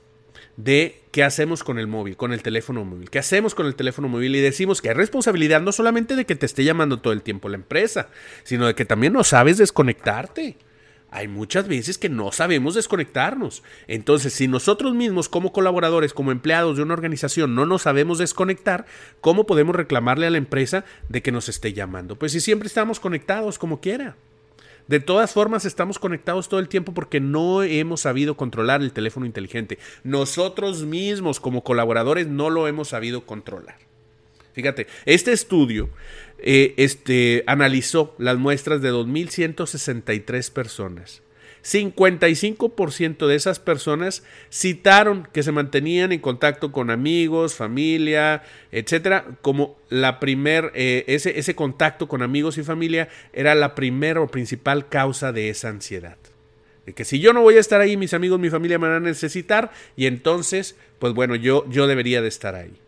de 0.56 1.04
qué 1.12 1.24
hacemos 1.24 1.64
con 1.64 1.78
el 1.78 1.88
móvil, 1.88 2.16
con 2.16 2.32
el 2.34 2.42
teléfono 2.42 2.86
móvil, 2.86 3.10
qué 3.10 3.20
hacemos 3.20 3.54
con 3.54 3.66
el 3.66 3.76
teléfono 3.76 4.08
móvil 4.08 4.36
y 4.36 4.40
decimos 4.40 4.82
que 4.82 4.90
hay 4.90 4.96
responsabilidad 4.96 5.62
no 5.62 5.72
solamente 5.72 6.16
de 6.16 6.26
que 6.26 6.36
te 6.36 6.46
esté 6.46 6.64
llamando 6.64 7.00
todo 7.00 7.14
el 7.14 7.22
tiempo 7.22 7.50
la 7.50 7.58
empresa, 7.58 8.10
sino 8.44 8.66
de 8.68 8.74
que 8.74 8.86
también 8.86 9.14
no 9.14 9.24
sabes 9.24 9.58
desconectarte 9.58 10.58
hay 11.10 11.28
muchas 11.28 11.68
veces 11.68 11.98
que 11.98 12.10
no 12.10 12.32
sabemos 12.32 12.76
desconectarnos. 12.76 13.64
Entonces, 13.88 14.34
si 14.34 14.48
nosotros 14.48 14.94
mismos 14.94 15.30
como 15.30 15.54
colaboradores, 15.54 16.14
como 16.14 16.32
empleados 16.32 16.78
de 16.78 16.84
una 16.84 16.94
organización, 16.94 17.56
no 17.56 17.66
nos 17.66 17.84
sabemos 17.84 18.18
desconectar, 18.18 18.86
¿cómo 19.22 19.46
podemos 19.46 19.76
reclamarle 19.76 20.28
a 20.28 20.32
la 20.32 20.38
empresa 20.38 20.84
de 21.10 21.22
que 21.22 21.32
nos 21.32 21.50
esté 21.50 21.74
llamando? 21.74 22.18
Pues 22.18 22.34
si 22.34 22.40
siempre 22.40 22.68
estamos 22.68 23.00
conectados 23.00 23.58
como 23.58 23.80
quiera. 23.80 24.16
De 24.88 25.02
todas 25.02 25.34
formas, 25.34 25.66
estamos 25.66 26.00
conectados 26.00 26.48
todo 26.48 26.62
el 26.62 26.70
tiempo 26.70 26.94
porque 26.94 27.20
no 27.20 27.62
hemos 27.62 28.02
sabido 28.02 28.38
controlar 28.38 28.82
el 28.82 28.94
teléfono 28.94 29.26
inteligente. 29.26 29.80
Nosotros 30.04 30.84
mismos 30.86 31.42
como 31.42 31.64
colaboradores 31.64 32.28
no 32.28 32.50
lo 32.50 32.68
hemos 32.68 32.90
sabido 32.90 33.26
controlar. 33.26 33.76
Fíjate, 34.54 34.88
este 35.06 35.34
estudio 35.34 35.90
eh, 36.40 36.74
este, 36.78 37.44
analizó 37.48 38.16
las 38.18 38.38
muestras 38.38 38.82
de 38.82 38.92
2.163 38.92 40.52
personas. 40.52 41.22
55% 41.64 43.28
de 43.28 43.36
esas 43.36 43.60
personas 43.60 44.24
citaron 44.50 45.28
que 45.34 45.44
se 45.44 45.52
mantenían 45.52 46.14
en 46.14 46.22
contacto 46.22 46.72
con 46.72 46.90
amigos, 46.90 47.56
familia, 47.56 48.44
etcétera, 48.72 49.26
como 49.42 49.78
la 49.90 50.20
primer, 50.20 50.72
eh, 50.76 51.04
ese, 51.08 51.38
ese 51.40 51.56
contacto 51.56 52.08
con 52.08 52.22
amigos 52.22 52.58
y 52.58 52.64
familia 52.64 53.10
era 53.34 53.54
la 53.54 53.76
primera 53.76 54.22
o 54.22 54.28
principal 54.28 54.88
causa 54.88 55.34
de 55.34 55.50
esa 55.50 55.68
ansiedad. 55.68 56.18
De 56.86 56.94
que 56.94 57.04
si 57.04 57.20
yo 57.20 57.34
no 57.34 57.42
voy 57.42 57.58
a 57.58 57.60
estar 57.60 57.82
ahí, 57.82 57.98
mis 57.98 58.14
amigos, 58.14 58.40
mi 58.40 58.50
familia 58.50 58.80
me 58.80 58.88
van 58.88 58.98
a 58.98 59.00
necesitar 59.02 59.72
y 59.98 60.06
entonces, 60.06 60.78
pues 61.00 61.14
bueno, 61.14 61.36
yo, 61.36 61.70
yo 61.70 61.86
debería 61.86 62.22
de 62.22 62.30
estar 62.30 62.56
ahí. 62.56 62.80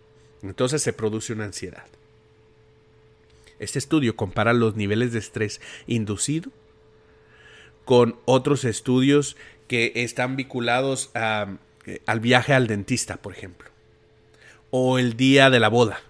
Entonces 0.42 0.82
se 0.82 0.94
produce 0.94 1.34
una 1.34 1.44
ansiedad. 1.44 1.84
Este 3.60 3.80
estudio 3.80 4.16
compara 4.16 4.54
los 4.54 4.76
niveles 4.76 5.12
de 5.12 5.20
estrés 5.20 5.62
inducido 5.88 6.52
con 7.86 8.18
otros 8.26 8.66
estudios 8.66 9.36
que 9.68 9.92
están 9.96 10.36
vinculados 10.36 11.12
eh, 11.16 12.00
al 12.06 12.20
viaje 12.20 12.54
al 12.54 12.68
dentista, 12.68 13.18
por 13.18 13.34
ejemplo, 13.34 13.70
o 14.70 15.00
el 15.00 15.18
día 15.18 15.50
de 15.50 15.60
la 15.60 15.70
boda. 15.70 16.02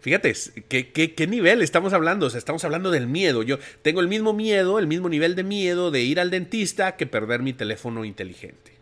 Fíjate, 0.00 0.32
¿qué, 0.68 0.90
qué, 0.92 1.26
nivel 1.26 1.60
estamos 1.60 1.92
hablando? 1.92 2.26
O 2.26 2.30
sea, 2.30 2.38
estamos 2.38 2.64
hablando 2.64 2.90
del 2.90 3.06
miedo. 3.06 3.42
Yo 3.42 3.58
tengo 3.82 4.00
el 4.00 4.08
mismo 4.08 4.32
miedo, 4.32 4.78
el 4.78 4.86
mismo 4.86 5.10
nivel 5.10 5.34
de 5.36 5.44
miedo 5.44 5.90
de 5.90 6.00
ir 6.00 6.20
al 6.20 6.30
dentista 6.30 6.96
que 6.96 7.06
perder 7.06 7.42
mi 7.42 7.52
teléfono 7.52 8.06
inteligente 8.06 8.79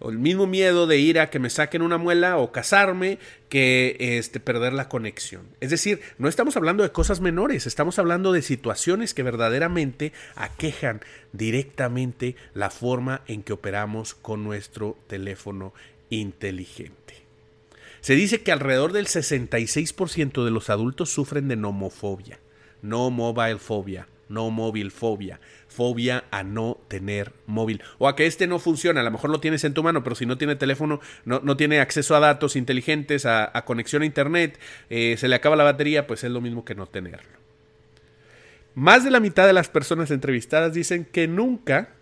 o 0.00 0.10
el 0.10 0.18
mismo 0.18 0.46
miedo 0.46 0.86
de 0.86 0.98
ir 0.98 1.20
a 1.20 1.30
que 1.30 1.38
me 1.38 1.50
saquen 1.50 1.82
una 1.82 1.98
muela 1.98 2.38
o 2.38 2.50
casarme 2.50 3.18
que 3.48 3.96
este, 3.98 4.40
perder 4.40 4.72
la 4.72 4.88
conexión. 4.88 5.42
Es 5.60 5.70
decir, 5.70 6.00
no 6.18 6.28
estamos 6.28 6.56
hablando 6.56 6.82
de 6.82 6.90
cosas 6.90 7.20
menores, 7.20 7.66
estamos 7.66 7.98
hablando 7.98 8.32
de 8.32 8.42
situaciones 8.42 9.14
que 9.14 9.22
verdaderamente 9.22 10.12
aquejan 10.34 11.00
directamente 11.32 12.34
la 12.54 12.70
forma 12.70 13.22
en 13.26 13.42
que 13.42 13.52
operamos 13.52 14.14
con 14.14 14.42
nuestro 14.42 14.96
teléfono 15.06 15.74
inteligente. 16.08 17.14
Se 18.00 18.14
dice 18.14 18.42
que 18.42 18.52
alrededor 18.52 18.92
del 18.92 19.06
66% 19.06 20.44
de 20.44 20.50
los 20.50 20.70
adultos 20.70 21.10
sufren 21.10 21.48
de 21.48 21.56
nomofobia, 21.56 22.40
no 22.80 23.10
mobile 23.10 23.58
fobia, 23.58 24.08
no 24.30 24.50
móvil 24.50 24.90
fobia 24.90 25.40
fobia 25.70 26.24
a 26.30 26.42
no 26.42 26.78
tener 26.88 27.32
móvil 27.46 27.82
o 27.98 28.08
a 28.08 28.16
que 28.16 28.26
este 28.26 28.46
no 28.46 28.58
funciona. 28.58 29.00
A 29.00 29.04
lo 29.04 29.10
mejor 29.10 29.30
lo 29.30 29.40
tienes 29.40 29.64
en 29.64 29.72
tu 29.72 29.82
mano, 29.82 30.02
pero 30.02 30.16
si 30.16 30.26
no 30.26 30.36
tiene 30.36 30.56
teléfono, 30.56 31.00
no, 31.24 31.56
tiene 31.56 31.80
acceso 31.80 32.16
a 32.16 32.20
datos 32.20 32.56
inteligentes, 32.56 33.24
a, 33.24 33.52
conexión 33.64 34.02
a 34.02 34.06
internet, 34.06 34.58
eh, 34.90 35.16
se 35.16 35.28
le 35.28 35.36
acaba 35.36 35.56
la 35.56 35.64
batería, 35.64 36.06
pues 36.06 36.24
es 36.24 36.30
lo 36.30 36.40
mismo 36.40 36.64
que 36.64 36.74
no 36.74 36.86
tenerlo. 36.86 37.38
Más 38.74 39.04
de 39.04 39.10
la 39.10 39.20
mitad 39.20 39.46
de 39.46 39.52
las 39.52 39.68
personas 39.68 40.10
entrevistadas 40.10 40.74
dicen 40.74 41.04
que 41.04 41.28
nunca 41.28 41.94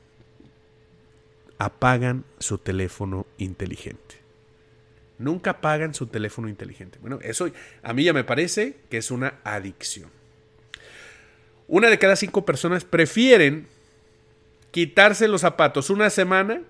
apagan 1.59 2.25
su 2.39 2.59
teléfono 2.59 3.27
inteligente. 3.37 4.17
Nunca 5.19 5.51
apagan 5.51 5.95
su 5.95 6.07
teléfono 6.07 6.49
inteligente. 6.49 6.99
Bueno, 7.01 7.19
eso 7.23 7.51
a 7.83 7.93
mí 7.93 8.05
ya 8.05 8.13
me 8.13 8.25
parece 8.25 8.77
que 8.89 8.99
es 8.99 9.11
una 9.11 9.35
adicción. 9.43 10.18
Una 11.69 11.91
de 11.91 11.99
cada 11.99 12.17
cinco 12.17 12.45
personas 12.45 12.85
prefieren 12.85 13.67
quitarse 14.71 15.29
los 15.29 15.43
zapatos 15.43 15.91
una 15.91 16.11
semana 16.11 16.63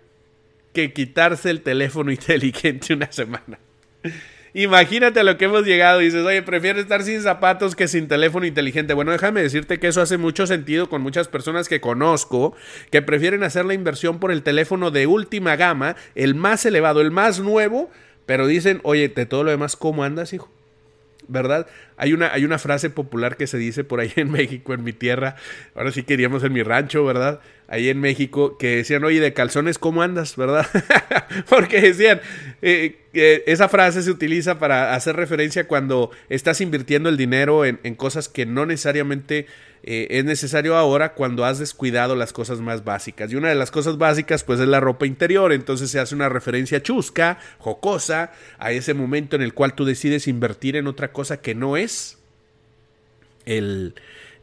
que 0.72 0.92
quitarse 0.92 1.50
el 1.50 1.62
teléfono 1.62 2.10
inteligente 2.12 2.94
una 2.94 3.10
semana. 3.10 3.58
Imagínate 4.54 5.20
a 5.20 5.22
lo 5.22 5.38
que 5.38 5.44
hemos 5.44 5.64
llegado. 5.64 6.00
Dices, 6.00 6.24
oye, 6.26 6.42
prefiero 6.42 6.80
estar 6.80 7.02
sin 7.04 7.22
zapatos 7.22 7.76
que 7.76 7.86
sin 7.86 8.08
teléfono 8.08 8.44
inteligente. 8.44 8.94
Bueno, 8.94 9.12
déjame 9.12 9.42
decirte 9.42 9.78
que 9.78 9.88
eso 9.88 10.00
hace 10.00 10.18
mucho 10.18 10.46
sentido 10.46 10.88
con 10.88 11.00
muchas 11.00 11.28
personas 11.28 11.68
que 11.68 11.80
conozco 11.80 12.56
que 12.90 13.00
prefieren 13.00 13.44
hacer 13.44 13.64
la 13.66 13.74
inversión 13.74 14.18
por 14.18 14.32
el 14.32 14.42
teléfono 14.42 14.90
de 14.90 15.06
última 15.06 15.54
gama, 15.54 15.94
el 16.16 16.34
más 16.34 16.66
elevado, 16.66 17.00
el 17.00 17.12
más 17.12 17.38
nuevo, 17.38 17.90
pero 18.26 18.46
dicen, 18.46 18.80
oye, 18.82 19.08
de 19.08 19.26
todo 19.26 19.44
lo 19.44 19.50
demás, 19.50 19.76
¿cómo 19.76 20.02
andas, 20.02 20.32
hijo? 20.32 20.50
¿Verdad? 21.28 21.66
Hay 21.96 22.12
una, 22.12 22.32
hay 22.32 22.44
una 22.44 22.58
frase 22.58 22.90
popular 22.90 23.36
que 23.36 23.46
se 23.46 23.58
dice 23.58 23.84
por 23.84 24.00
ahí 24.00 24.12
en 24.16 24.30
México, 24.32 24.74
en 24.74 24.82
mi 24.82 24.92
tierra, 24.92 25.36
ahora 25.74 25.92
sí 25.92 26.02
queríamos 26.02 26.42
en 26.42 26.52
mi 26.52 26.62
rancho, 26.62 27.04
¿verdad? 27.04 27.40
Ahí 27.68 27.90
en 27.90 28.00
México, 28.00 28.56
que 28.56 28.76
decían, 28.76 29.04
oye, 29.04 29.20
de 29.20 29.34
calzones, 29.34 29.78
¿cómo 29.78 30.02
andas, 30.02 30.36
verdad? 30.36 30.66
Porque 31.48 31.82
decían, 31.82 32.20
eh, 32.62 32.96
esa 33.46 33.68
frase 33.68 34.02
se 34.02 34.10
utiliza 34.10 34.58
para 34.58 34.94
hacer 34.94 35.16
referencia 35.16 35.68
cuando 35.68 36.10
estás 36.30 36.62
invirtiendo 36.62 37.10
el 37.10 37.18
dinero 37.18 37.66
en, 37.66 37.78
en 37.82 37.94
cosas 37.94 38.28
que 38.28 38.46
no 38.46 38.64
necesariamente 38.64 39.46
eh, 39.82 40.18
es 40.18 40.24
necesario 40.24 40.76
ahora 40.76 41.14
cuando 41.14 41.44
has 41.44 41.58
descuidado 41.58 42.16
las 42.16 42.32
cosas 42.32 42.60
más 42.60 42.84
básicas. 42.84 43.30
Y 43.32 43.36
una 43.36 43.48
de 43.48 43.54
las 43.54 43.70
cosas 43.70 43.96
básicas 43.96 44.44
pues 44.44 44.60
es 44.60 44.68
la 44.68 44.80
ropa 44.80 45.06
interior, 45.06 45.52
entonces 45.52 45.90
se 45.90 46.00
hace 46.00 46.14
una 46.14 46.28
referencia 46.28 46.82
chusca, 46.82 47.38
jocosa, 47.58 48.32
a 48.58 48.72
ese 48.72 48.94
momento 48.94 49.36
en 49.36 49.42
el 49.42 49.54
cual 49.54 49.74
tú 49.74 49.84
decides 49.84 50.26
invertir 50.26 50.76
en 50.76 50.88
otra 50.88 51.12
cosa 51.12 51.40
que 51.40 51.54
no 51.54 51.76
es 51.76 52.18
el, 53.46 53.94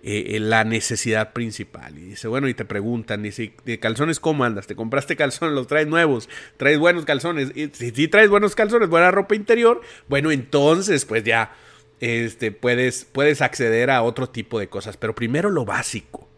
eh, 0.08 0.40
la 0.40 0.64
necesidad 0.64 1.34
principal. 1.34 1.98
Y 1.98 2.02
dice, 2.02 2.28
bueno, 2.28 2.48
y 2.48 2.54
te 2.54 2.64
preguntan, 2.64 3.24
dice, 3.24 3.54
¿de 3.66 3.80
calzones 3.80 4.20
cómo 4.20 4.44
andas? 4.44 4.68
¿Te 4.68 4.76
compraste 4.76 5.16
calzones? 5.18 5.56
¿Los 5.56 5.66
traes 5.66 5.88
nuevos? 5.88 6.30
¿Traes 6.58 6.78
buenos 6.78 7.06
calzones? 7.06 7.52
Y 7.56 7.70
si, 7.74 7.90
si 7.90 8.08
traes 8.08 8.30
buenos 8.30 8.54
calzones, 8.54 8.88
buena 8.88 9.10
ropa 9.10 9.34
interior, 9.34 9.82
bueno, 10.08 10.30
entonces 10.32 11.06
pues 11.06 11.24
ya 11.24 11.56
este, 12.00 12.52
puedes, 12.52 13.06
puedes 13.06 13.42
acceder 13.42 13.90
a 13.90 14.04
otro 14.04 14.30
tipo 14.30 14.60
de 14.60 14.68
cosas. 14.68 14.96
Pero 14.96 15.16
primero 15.16 15.50
lo 15.50 15.66
básico. 15.66 16.30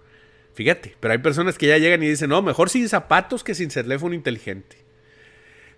Fíjate, 0.54 0.96
pero 1.02 1.12
hay 1.12 1.18
personas 1.18 1.58
que 1.58 1.68
ya 1.68 1.78
llegan 1.78 2.02
y 2.02 2.08
dicen, 2.08 2.30
no, 2.30 2.42
mejor 2.42 2.70
sin 2.70 2.88
zapatos 2.88 3.44
que 3.44 3.54
sin 3.54 3.68
teléfono 3.68 4.16
inteligente. 4.16 4.78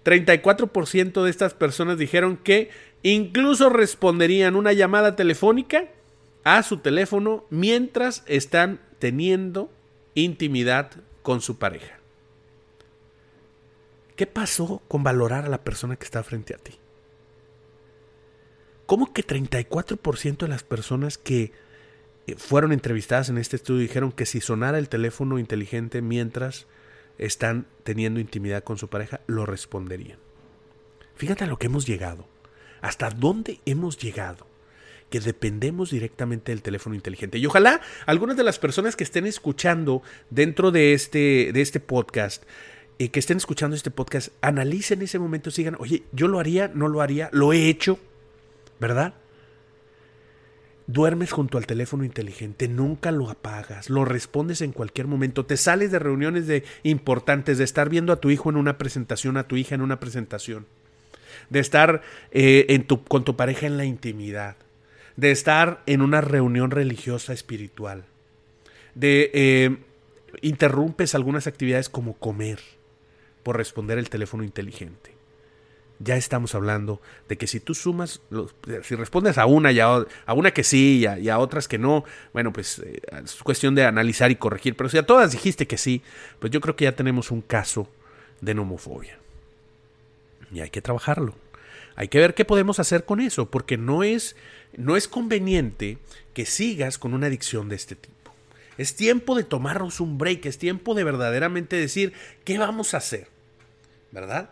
34% 0.05 1.23
de 1.23 1.29
estas 1.31 1.55
personas 1.55 1.97
dijeron 1.97 2.37
que 2.37 2.69
incluso 3.01 3.69
responderían 3.69 4.55
una 4.55 4.73
llamada 4.73 5.15
telefónica 5.15 5.85
a 6.57 6.63
su 6.63 6.77
teléfono 6.77 7.45
mientras 7.51 8.23
están 8.25 8.79
teniendo 8.97 9.71
intimidad 10.15 10.91
con 11.21 11.41
su 11.41 11.59
pareja. 11.59 11.99
¿Qué 14.15 14.25
pasó 14.25 14.81
con 14.87 15.03
valorar 15.03 15.45
a 15.45 15.49
la 15.49 15.63
persona 15.63 15.95
que 15.95 16.05
está 16.05 16.23
frente 16.23 16.55
a 16.55 16.57
ti? 16.57 16.73
¿Cómo 18.87 19.13
que 19.13 19.25
34% 19.25 20.37
de 20.37 20.47
las 20.47 20.63
personas 20.63 21.19
que 21.19 21.51
eh, 22.25 22.35
fueron 22.35 22.71
entrevistadas 22.71 23.29
en 23.29 23.37
este 23.37 23.55
estudio 23.55 23.81
dijeron 23.81 24.11
que 24.11 24.25
si 24.25 24.41
sonara 24.41 24.79
el 24.79 24.89
teléfono 24.89 25.37
inteligente 25.37 26.01
mientras 26.01 26.65
están 27.19 27.67
teniendo 27.83 28.19
intimidad 28.19 28.63
con 28.63 28.79
su 28.79 28.87
pareja, 28.87 29.21
lo 29.27 29.45
responderían? 29.45 30.17
Fíjate 31.13 31.43
a 31.43 31.47
lo 31.47 31.59
que 31.59 31.67
hemos 31.67 31.85
llegado. 31.85 32.25
¿Hasta 32.81 33.11
dónde 33.11 33.59
hemos 33.65 33.97
llegado? 33.97 34.48
Que 35.09 35.19
dependemos 35.19 35.91
directamente 35.91 36.51
del 36.51 36.61
teléfono 36.61 36.95
inteligente. 36.95 37.37
Y 37.37 37.45
ojalá 37.45 37.81
algunas 38.05 38.37
de 38.37 38.43
las 38.43 38.59
personas 38.59 38.95
que 38.95 39.03
estén 39.03 39.25
escuchando 39.25 40.03
dentro 40.29 40.71
de 40.71 40.93
este, 40.93 41.51
de 41.51 41.61
este 41.61 41.79
podcast, 41.79 42.43
y 42.99 43.09
que 43.09 43.19
estén 43.19 43.37
escuchando 43.37 43.77
este 43.77 43.91
podcast, 43.91 44.27
analicen 44.41 45.01
ese 45.01 45.19
momento, 45.19 45.51
sigan, 45.51 45.77
oye, 45.79 46.03
yo 46.11 46.27
lo 46.27 46.37
haría, 46.37 46.69
no 46.75 46.89
lo 46.89 47.01
haría, 47.01 47.29
lo 47.31 47.53
he 47.53 47.69
hecho, 47.69 47.97
¿verdad? 48.77 49.13
Duermes 50.85 51.31
junto 51.31 51.57
al 51.57 51.65
teléfono 51.65 52.03
inteligente, 52.03 52.67
nunca 52.67 53.11
lo 53.11 53.29
apagas, 53.29 53.89
lo 53.89 54.03
respondes 54.03 54.61
en 54.61 54.73
cualquier 54.73 55.07
momento, 55.07 55.45
te 55.45 55.55
sales 55.55 55.91
de 55.91 55.99
reuniones 55.99 56.45
de 56.45 56.65
importantes, 56.83 57.57
de 57.57 57.63
estar 57.63 57.87
viendo 57.87 58.11
a 58.11 58.19
tu 58.19 58.31
hijo 58.31 58.49
en 58.49 58.57
una 58.57 58.77
presentación, 58.77 59.37
a 59.37 59.47
tu 59.47 59.55
hija 59.55 59.75
en 59.75 59.81
una 59.81 60.01
presentación, 60.01 60.65
de 61.49 61.59
estar 61.59 62.01
eh, 62.31 62.65
en 62.67 62.85
tu, 62.85 63.05
con 63.05 63.23
tu 63.23 63.37
pareja 63.37 63.65
en 63.65 63.77
la 63.77 63.85
intimidad, 63.85 64.57
de 65.19 65.31
estar 65.31 65.83
en 65.85 66.01
una 66.01 66.21
reunión 66.21 66.71
religiosa 66.71 67.33
espiritual, 67.33 68.05
de 68.95 69.31
eh, 69.33 69.77
interrumpes 70.41 71.15
algunas 71.15 71.47
actividades 71.47 71.89
como 71.89 72.13
comer 72.13 72.59
por 73.43 73.57
responder 73.57 73.97
el 73.97 74.09
teléfono 74.09 74.43
inteligente 74.43 75.19
ya 75.99 76.15
estamos 76.15 76.55
hablando 76.55 77.01
de 77.27 77.37
que 77.37 77.45
si 77.45 77.59
tú 77.59 77.75
sumas, 77.75 78.21
si 78.83 78.95
respondes 78.95 79.37
a 79.37 79.45
una, 79.45 79.71
y 79.71 79.79
a, 79.81 80.05
una 80.33 80.51
que 80.51 80.63
sí 80.63 81.05
y 81.05 81.29
a, 81.29 81.39
otras 81.39 81.67
que 81.67 81.77
no, 81.77 82.05
bueno, 82.33 82.53
pues 82.53 82.79
eh, 82.79 83.01
es 83.23 83.35
cuestión 83.43 83.75
de 83.75 83.85
analizar 83.85 84.31
y 84.31 84.37
corregir. 84.37 84.75
Pero 84.75 84.89
si 84.89 84.97
a 84.97 85.05
todas 85.05 85.31
dijiste 85.31 85.67
que 85.67 85.77
sí, 85.77 86.01
pues 86.39 86.51
yo 86.51 86.61
creo 86.61 86.75
que 86.75 86.85
ya 86.85 86.95
tenemos 86.95 87.31
un 87.31 87.41
caso 87.41 87.89
de 88.39 88.55
nomofobia. 88.55 89.19
Y 90.51 90.61
hay 90.61 90.69
que 90.69 90.81
trabajarlo. 90.81 91.35
Hay 91.99 92.07
que 92.07 92.19
ver 92.19 92.33
qué 92.33 92.45
podemos 92.45 92.79
hacer 92.79 93.03
con 93.03 93.19
eso, 93.19 93.51
porque 93.51 93.77
no 93.77 94.05
es, 94.05 94.37
no 94.77 94.95
es 94.95 95.09
conveniente 95.09 95.97
que 96.33 96.45
sigas 96.45 96.97
con 96.97 97.13
una 97.13 97.27
adicción 97.27 97.67
de 97.67 97.75
este 97.75 97.97
tipo. 97.97 98.33
Es 98.77 98.95
tiempo 98.95 99.35
de 99.35 99.43
tomarnos 99.43 99.99
un 99.99 100.17
break, 100.17 100.45
es 100.45 100.57
tiempo 100.57 100.95
de 100.95 101.03
verdaderamente 101.03 101.75
decir, 101.75 102.13
¿qué 102.45 102.57
vamos 102.57 102.93
a 102.93 102.97
hacer? 102.99 103.27
¿Verdad? 104.13 104.51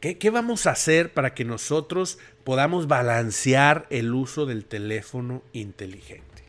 ¿Qué, 0.00 0.28
vamos 0.28 0.66
a 0.66 0.72
hacer 0.72 1.14
para 1.14 1.32
que 1.32 1.46
nosotros 1.46 2.18
podamos 2.44 2.88
balancear 2.88 3.86
el 3.88 4.12
uso 4.12 4.44
del 4.44 4.66
teléfono 4.66 5.42
inteligente? 5.54 6.44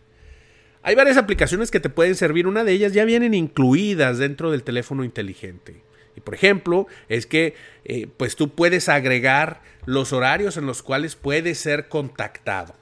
Hay 0.84 0.96
varias 0.96 1.16
aplicaciones 1.16 1.72
que 1.72 1.80
te 1.80 1.90
pueden 1.90 2.16
servir. 2.16 2.48
Una 2.48 2.66
de 2.66 2.74
ellas 2.74 2.92
ya 2.92 3.06
vienen 3.06 3.34
incluidas 3.34 4.18
dentro 4.18 4.52
del 4.52 4.64
teléfono 4.64 5.06
inteligente. 5.06 5.87
Y 6.18 6.20
por 6.20 6.34
ejemplo, 6.34 6.88
es 7.10 7.28
que 7.28 7.54
eh, 7.86 8.08
pues 8.18 8.36
tú 8.36 8.50
puedes 8.50 8.90
agregar 8.90 9.62
los 9.86 10.12
horarios 10.14 10.58
en 10.58 10.66
los 10.66 10.82
cuales 10.82 11.16
puedes 11.16 11.60
ser 11.60 11.88
contactado. 11.88 12.76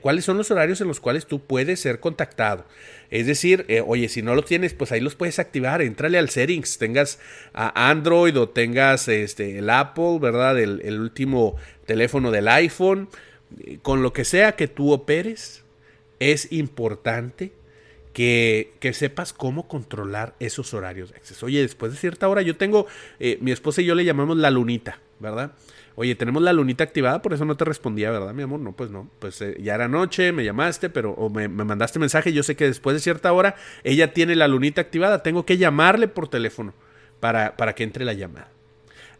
¿Cuáles 0.00 0.24
son 0.24 0.36
los 0.36 0.52
horarios 0.52 0.80
en 0.80 0.86
los 0.86 1.00
cuales 1.00 1.26
tú 1.26 1.40
puedes 1.40 1.80
ser 1.80 1.98
contactado? 1.98 2.64
Es 3.10 3.26
decir, 3.26 3.64
eh, 3.66 3.82
oye, 3.84 4.08
si 4.08 4.22
no 4.22 4.36
lo 4.36 4.44
tienes, 4.44 4.72
pues 4.72 4.92
ahí 4.92 5.00
los 5.00 5.16
puedes 5.16 5.40
activar. 5.40 5.82
Entrale 5.82 6.16
al 6.16 6.30
settings, 6.30 6.78
tengas 6.78 7.18
a 7.54 7.90
Android 7.90 8.38
o 8.38 8.48
tengas 8.48 9.08
este, 9.08 9.58
el 9.58 9.68
Apple, 9.68 10.18
¿verdad? 10.20 10.60
El 10.60 11.00
último 11.00 11.56
teléfono 11.86 12.30
del 12.30 12.46
iPhone. 12.46 13.08
Con 13.82 14.02
lo 14.02 14.12
que 14.12 14.24
sea 14.24 14.54
que 14.54 14.68
tú 14.68 14.92
operes, 14.92 15.64
es 16.20 16.52
importante 16.52 17.52
que, 18.14 18.92
sepas 18.94 19.32
cómo 19.32 19.68
controlar 19.68 20.34
esos 20.38 20.72
horarios 20.72 21.10
de 21.10 21.16
acceso. 21.16 21.46
Oye, 21.46 21.60
después 21.60 21.92
de 21.92 21.98
cierta 21.98 22.28
hora, 22.28 22.40
yo 22.40 22.56
tengo, 22.56 22.86
eh, 23.18 23.38
mi 23.42 23.50
esposa 23.52 23.82
y 23.82 23.84
yo 23.84 23.94
le 23.94 24.04
llamamos 24.04 24.38
la 24.38 24.50
lunita, 24.50 25.00
¿verdad? 25.18 25.52
Oye, 25.96 26.14
tenemos 26.14 26.42
la 26.42 26.52
lunita 26.52 26.84
activada, 26.84 27.22
por 27.22 27.34
eso 27.34 27.44
no 27.44 27.56
te 27.56 27.64
respondía, 27.64 28.10
¿verdad, 28.10 28.32
mi 28.32 28.42
amor? 28.42 28.60
No, 28.60 28.72
pues 28.72 28.90
no. 28.90 29.10
Pues 29.18 29.40
eh, 29.42 29.56
ya 29.60 29.74
era 29.74 29.88
noche, 29.88 30.32
me 30.32 30.44
llamaste, 30.44 30.90
pero 30.90 31.12
o 31.12 31.28
me, 31.28 31.48
mandaste 31.48 31.98
mensaje. 31.98 32.32
Yo 32.32 32.42
sé 32.42 32.56
que 32.56 32.66
después 32.66 32.94
de 32.94 33.00
cierta 33.00 33.32
hora 33.32 33.56
ella 33.82 34.12
tiene 34.12 34.34
la 34.34 34.48
lunita 34.48 34.80
activada. 34.80 35.22
Tengo 35.22 35.44
que 35.44 35.56
llamarle 35.56 36.08
por 36.08 36.28
teléfono 36.28 36.72
para, 37.20 37.56
para 37.56 37.74
que 37.74 37.84
entre 37.84 38.04
la 38.04 38.12
llamada. 38.12 38.48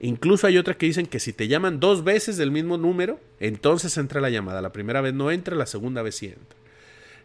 Incluso 0.00 0.46
hay 0.46 0.58
otras 0.58 0.76
que 0.76 0.86
dicen 0.86 1.06
que 1.06 1.20
si 1.20 1.32
te 1.32 1.46
llaman 1.46 1.78
dos 1.78 2.02
veces 2.02 2.36
del 2.36 2.50
mismo 2.50 2.76
número, 2.76 3.20
entonces 3.38 3.96
entra 3.96 4.20
la 4.20 4.30
llamada. 4.30 4.60
La 4.60 4.72
primera 4.72 5.00
vez 5.00 5.14
no 5.14 5.30
entra, 5.30 5.54
la 5.54 5.66
segunda 5.66 6.02
vez 6.02 6.16
sí 6.16 6.26
entra. 6.26 6.63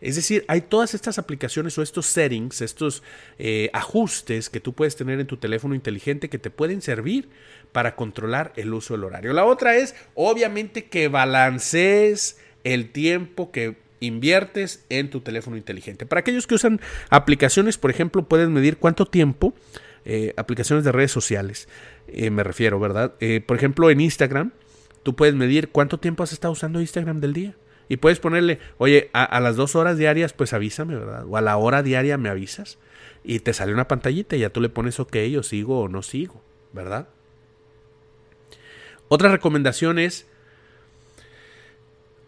Es 0.01 0.15
decir, 0.15 0.45
hay 0.47 0.61
todas 0.61 0.93
estas 0.93 1.19
aplicaciones 1.19 1.77
o 1.77 1.81
estos 1.81 2.05
settings, 2.05 2.61
estos 2.61 3.03
eh, 3.37 3.69
ajustes 3.73 4.49
que 4.49 4.59
tú 4.59 4.73
puedes 4.73 4.95
tener 4.95 5.19
en 5.19 5.27
tu 5.27 5.37
teléfono 5.37 5.75
inteligente 5.75 6.29
que 6.29 6.39
te 6.39 6.49
pueden 6.49 6.81
servir 6.81 7.29
para 7.71 7.95
controlar 7.95 8.53
el 8.55 8.73
uso 8.73 8.93
del 8.93 9.03
horario. 9.03 9.33
La 9.33 9.45
otra 9.45 9.75
es, 9.75 9.95
obviamente, 10.15 10.85
que 10.85 11.07
balancees 11.07 12.37
el 12.63 12.91
tiempo 12.91 13.51
que 13.51 13.77
inviertes 13.99 14.85
en 14.89 15.09
tu 15.09 15.19
teléfono 15.19 15.57
inteligente. 15.57 16.05
Para 16.05 16.21
aquellos 16.21 16.47
que 16.47 16.55
usan 16.55 16.79
aplicaciones, 17.09 17.77
por 17.77 17.91
ejemplo, 17.91 18.23
puedes 18.27 18.47
medir 18.47 18.77
cuánto 18.77 19.05
tiempo, 19.05 19.53
eh, 20.05 20.33
aplicaciones 20.37 20.85
de 20.85 20.93
redes 20.93 21.11
sociales, 21.11 21.67
eh, 22.07 22.29
me 22.29 22.43
refiero, 22.43 22.79
¿verdad? 22.79 23.15
por 23.45 23.57
ejemplo, 23.57 23.89
en 23.89 23.99
Instagram, 23.99 24.53
tú 25.03 25.15
puedes 25.15 25.35
medir 25.35 25.69
cuánto 25.69 25.99
tiempo 25.99 26.23
has 26.23 26.31
estado 26.31 26.53
usando 26.53 26.79
Instagram 26.79 27.19
del 27.19 27.33
día. 27.33 27.55
Y 27.89 27.97
puedes 27.97 28.19
ponerle, 28.19 28.59
oye, 28.77 29.09
a, 29.13 29.39
las 29.39 29.55
dos 29.55 29.75
horas 29.75 29.97
diarias, 29.97 30.31
pues 30.31 30.53
avísame, 30.53 30.95
¿verdad? 30.95 31.25
O 31.27 31.37
a 31.37 31.41
la 31.41 31.57
hora 31.57 31.81
diaria 31.81 32.17
me 32.17 32.29
avisas. 32.29 32.77
Y 33.23 33.39
te 33.39 33.51
sale 33.51 33.73
una 33.73 33.87
pantallita 33.87 34.35
y 34.35 34.39
ya 34.39 34.51
tú 34.51 34.61
le 34.61 34.69
pones 34.69 34.99
ok, 34.99 35.17
o 35.37 35.43
sigo 35.43 35.81
o 35.81 35.89
no 35.89 36.03
sigo, 36.03 36.41
¿verdad? 36.71 37.09
Otra 39.07 39.29
recomendación 39.29 39.97
es, 39.97 40.27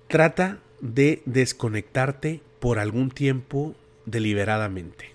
trata 0.07 0.57
de 0.81 1.21
desconectarte 1.25 2.41
por 2.59 2.79
algún 2.79 3.11
tiempo 3.11 3.75
deliberadamente. 4.05 5.11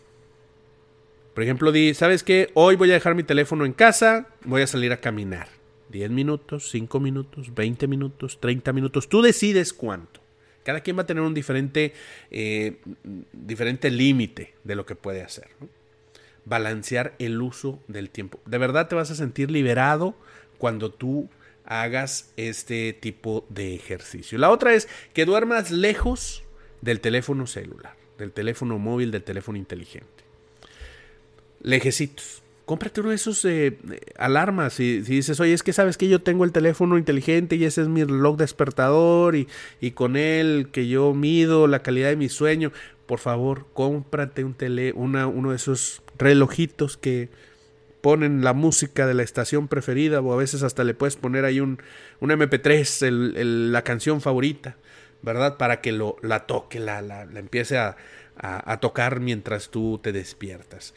Por 1.35 1.43
ejemplo, 1.43 1.73
di, 1.73 1.93
¿sabes 1.93 2.23
qué? 2.23 2.51
Hoy 2.55 2.77
voy 2.77 2.91
a 2.91 2.95
dejar 2.95 3.17
mi 3.17 3.25
teléfono 3.25 3.67
en 3.67 3.73
casa, 3.73 4.29
voy 4.45 4.63
a 4.63 4.67
salir 4.69 4.93
a 4.93 5.01
caminar. 5.01 5.49
10 5.89 6.11
minutos, 6.11 6.71
5 6.71 7.01
minutos, 7.01 7.53
20 7.55 7.89
minutos, 7.89 8.39
30 8.41 8.73
minutos. 8.73 9.09
Tú 9.09 9.23
decides 9.23 9.73
cuánto. 9.73 10.26
Cada 10.67 10.81
quien 10.81 10.99
va 10.99 11.03
a 11.03 11.07
tener 11.07 11.23
un 11.23 11.33
diferente, 11.33 11.93
eh, 12.33 12.79
diferente 13.33 13.89
límite 13.89 14.53
de 14.65 14.75
lo 14.75 14.85
que 14.85 14.97
puede 14.97 15.23
hacer. 15.23 15.47
Balancear 16.45 17.15
el 17.21 17.41
uso 17.41 17.81
del 17.87 18.11
tiempo. 18.11 18.41
De 18.47 18.59
verdad 18.59 18.89
te 18.89 18.97
vas 18.97 19.13
a 19.13 19.15
sentir 19.15 19.49
liberado 19.49 20.17
cuando 20.59 20.91
tú 20.91 21.31
hagas 21.67 22.33
este 22.37 22.93
tipo 22.95 23.47
de 23.49 23.77
ejercicio. 23.77 24.39
La 24.39 24.51
otra 24.51 24.75
es 24.75 24.89
que 25.15 25.25
duermas 25.25 25.71
lejos 25.71 26.43
del 26.81 26.99
teléfono 26.99 27.47
celular, 27.47 27.95
del 28.19 28.33
teléfono 28.33 28.77
móvil, 28.77 29.13
del 29.13 29.23
teléfono 29.23 29.59
inteligente. 29.59 30.25
Lejecitos 31.61 32.43
cómprate 32.67 33.01
uno 33.01 33.11
de 33.11 33.17
esos 33.17 33.43
eh, 33.47 33.79
alarmas. 34.19 34.79
Y 34.81 35.03
si 35.05 35.15
dices, 35.15 35.41
oye, 35.41 35.55
es 35.55 35.63
que 35.63 35.73
sabes 35.73 35.97
que 35.97 36.09
yo 36.09 36.21
tengo 36.21 36.45
el 36.45 36.53
teléfono 36.53 36.99
inteligente 36.99 37.57
y 37.57 37.65
ese 37.65 37.83
es 37.83 37.89
mi 37.89 38.05
reloj 38.05 38.37
despertador 38.37 39.37
y, 39.37 39.49
y 39.81 39.93
con 39.93 40.17
él 40.17 40.69
que 40.73 40.87
yo 40.89 41.15
mido 41.15 41.69
la 41.69 41.83
calidad 41.83 42.11
de 42.11 42.17
mi 42.17 42.29
sueño, 42.29 42.73
por 43.07 43.21
favor, 43.21 43.67
cómprate 43.73 44.45
un 44.45 44.53
tele, 44.55 44.93
una, 44.95 45.29
uno 45.29 45.51
de 45.51 45.57
esos 45.57 46.03
relojitos 46.19 46.97
que 46.97 47.31
ponen 48.01 48.43
la 48.43 48.53
música 48.53 49.07
de 49.07 49.15
la 49.15 49.23
estación 49.23 49.69
preferida 49.69 50.21
o 50.21 50.33
a 50.33 50.37
veces 50.37 50.63
hasta 50.63 50.85
le 50.85 50.95
puedes 50.95 51.17
poner 51.17 51.45
ahí 51.45 51.61
un, 51.61 51.81
un 52.21 52.31
MP3, 52.31 53.07
el, 53.07 53.73
la 53.73 53.83
canción 53.83 54.21
favorita, 54.21 54.77
¿verdad? 55.23 55.57
Para 55.57 55.81
que 55.81 55.93
lo, 55.93 56.17
la 56.21 56.47
toque, 56.47 56.81
la, 56.81 57.01
la, 57.01 57.25
la 57.27 57.39
empiece 57.39 57.79
a, 57.79 57.97
a 58.39 58.81
tocar 58.81 59.21
mientras 59.21 59.71
tú 59.71 59.99
te 60.03 60.13
despiertas. 60.13 60.95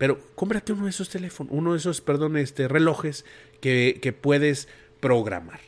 Pero 0.00 0.18
cómprate 0.34 0.72
uno 0.72 0.84
de 0.84 0.90
esos 0.90 1.10
teléfonos, 1.10 1.52
uno 1.54 1.72
de 1.72 1.78
esos, 1.78 2.00
perdón, 2.00 2.38
este, 2.38 2.68
relojes 2.68 3.26
que, 3.60 3.98
que 4.00 4.14
puedes 4.14 4.66
programar. 4.98 5.60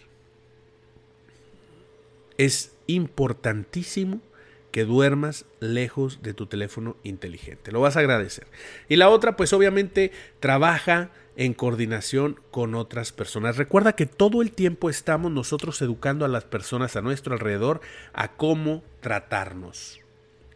Es 2.38 2.72
importantísimo 2.86 4.22
que 4.70 4.86
duermas 4.86 5.44
lejos 5.60 6.22
de 6.22 6.32
tu 6.32 6.46
teléfono 6.46 6.96
inteligente. 7.02 7.72
Lo 7.72 7.82
vas 7.82 7.98
a 7.98 8.00
agradecer. 8.00 8.46
Y 8.88 8.96
la 8.96 9.10
otra, 9.10 9.36
pues 9.36 9.52
obviamente, 9.52 10.12
trabaja 10.40 11.10
en 11.36 11.52
coordinación 11.52 12.40
con 12.50 12.74
otras 12.74 13.12
personas. 13.12 13.58
Recuerda 13.58 13.92
que 13.92 14.06
todo 14.06 14.40
el 14.40 14.52
tiempo 14.52 14.88
estamos 14.88 15.30
nosotros 15.30 15.82
educando 15.82 16.24
a 16.24 16.28
las 16.28 16.44
personas 16.44 16.96
a 16.96 17.02
nuestro 17.02 17.34
alrededor 17.34 17.82
a 18.14 18.32
cómo 18.32 18.82
tratarnos 19.02 20.01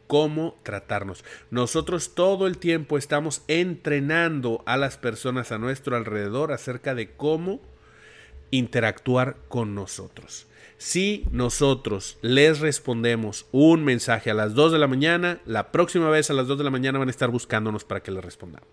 cómo 0.06 0.56
tratarnos. 0.62 1.25
Nosotros 1.50 2.14
todo 2.14 2.46
el 2.46 2.58
tiempo 2.58 2.98
estamos 2.98 3.42
entrenando 3.48 4.62
a 4.66 4.76
las 4.76 4.96
personas 4.96 5.52
a 5.52 5.58
nuestro 5.58 5.96
alrededor 5.96 6.52
acerca 6.52 6.94
de 6.94 7.10
cómo 7.10 7.60
interactuar 8.50 9.36
con 9.48 9.75
nosotros. 9.75 10.46
Si 10.78 11.25
nosotros 11.30 12.18
les 12.20 12.60
respondemos 12.60 13.46
un 13.50 13.82
mensaje 13.84 14.30
a 14.30 14.34
las 14.34 14.54
2 14.54 14.72
de 14.72 14.78
la 14.78 14.86
mañana, 14.86 15.40
la 15.46 15.72
próxima 15.72 16.10
vez 16.10 16.30
a 16.30 16.34
las 16.34 16.46
2 16.46 16.58
de 16.58 16.64
la 16.64 16.70
mañana 16.70 16.98
van 16.98 17.08
a 17.08 17.10
estar 17.10 17.30
buscándonos 17.30 17.84
para 17.84 18.02
que 18.02 18.10
les 18.10 18.25
respondamos. 18.25 18.68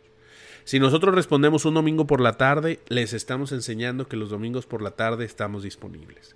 Si 0.65 0.79
nosotros 0.79 1.15
respondemos 1.15 1.65
un 1.65 1.73
domingo 1.73 2.07
por 2.07 2.21
la 2.21 2.33
tarde, 2.33 2.79
les 2.87 3.13
estamos 3.13 3.51
enseñando 3.51 4.07
que 4.07 4.17
los 4.17 4.29
domingos 4.29 4.65
por 4.65 4.81
la 4.81 4.91
tarde 4.91 5.25
estamos 5.25 5.63
disponibles. 5.63 6.35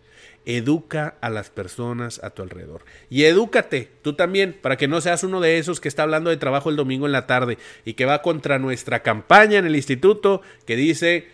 Educa 0.49 1.17
a 1.19 1.29
las 1.29 1.49
personas 1.49 2.23
a 2.23 2.29
tu 2.29 2.41
alrededor. 2.41 2.85
Y 3.09 3.25
edúcate 3.25 3.91
tú 4.01 4.13
también, 4.13 4.57
para 4.61 4.77
que 4.77 4.87
no 4.87 5.01
seas 5.01 5.23
uno 5.23 5.41
de 5.41 5.57
esos 5.57 5.81
que 5.81 5.89
está 5.89 6.03
hablando 6.03 6.29
de 6.29 6.37
trabajo 6.37 6.69
el 6.69 6.77
domingo 6.77 7.05
en 7.05 7.11
la 7.11 7.27
tarde 7.27 7.57
y 7.83 7.95
que 7.95 8.05
va 8.05 8.21
contra 8.21 8.57
nuestra 8.57 9.03
campaña 9.03 9.59
en 9.59 9.65
el 9.65 9.75
instituto 9.75 10.41
que 10.65 10.77
dice, 10.77 11.27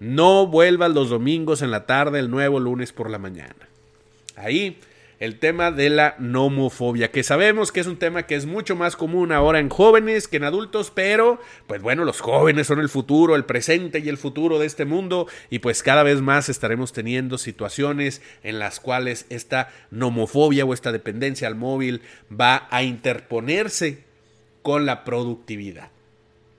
no 0.00 0.48
vuelvas 0.48 0.90
los 0.90 1.10
domingos 1.10 1.62
en 1.62 1.70
la 1.70 1.86
tarde, 1.86 2.18
el 2.18 2.28
nuevo 2.28 2.58
lunes 2.58 2.92
por 2.92 3.08
la 3.08 3.18
mañana. 3.18 3.54
Ahí 4.34 4.80
el 5.18 5.38
tema 5.38 5.70
de 5.70 5.88
la 5.88 6.14
nomofobia, 6.18 7.10
que 7.10 7.22
sabemos 7.22 7.72
que 7.72 7.80
es 7.80 7.86
un 7.86 7.96
tema 7.96 8.24
que 8.24 8.34
es 8.34 8.44
mucho 8.44 8.76
más 8.76 8.96
común 8.96 9.32
ahora 9.32 9.60
en 9.60 9.70
jóvenes 9.70 10.28
que 10.28 10.36
en 10.36 10.44
adultos, 10.44 10.92
pero 10.94 11.40
pues 11.66 11.80
bueno, 11.80 12.04
los 12.04 12.20
jóvenes 12.20 12.66
son 12.66 12.80
el 12.80 12.88
futuro, 12.88 13.34
el 13.34 13.44
presente 13.44 14.00
y 14.00 14.08
el 14.08 14.18
futuro 14.18 14.58
de 14.58 14.66
este 14.66 14.84
mundo 14.84 15.26
y 15.48 15.60
pues 15.60 15.82
cada 15.82 16.02
vez 16.02 16.20
más 16.20 16.48
estaremos 16.48 16.92
teniendo 16.92 17.38
situaciones 17.38 18.20
en 18.42 18.58
las 18.58 18.78
cuales 18.78 19.26
esta 19.30 19.70
nomofobia 19.90 20.64
o 20.64 20.74
esta 20.74 20.92
dependencia 20.92 21.48
al 21.48 21.54
móvil 21.54 22.02
va 22.28 22.68
a 22.70 22.82
interponerse 22.82 24.04
con 24.62 24.84
la 24.84 25.04
productividad. 25.04 25.90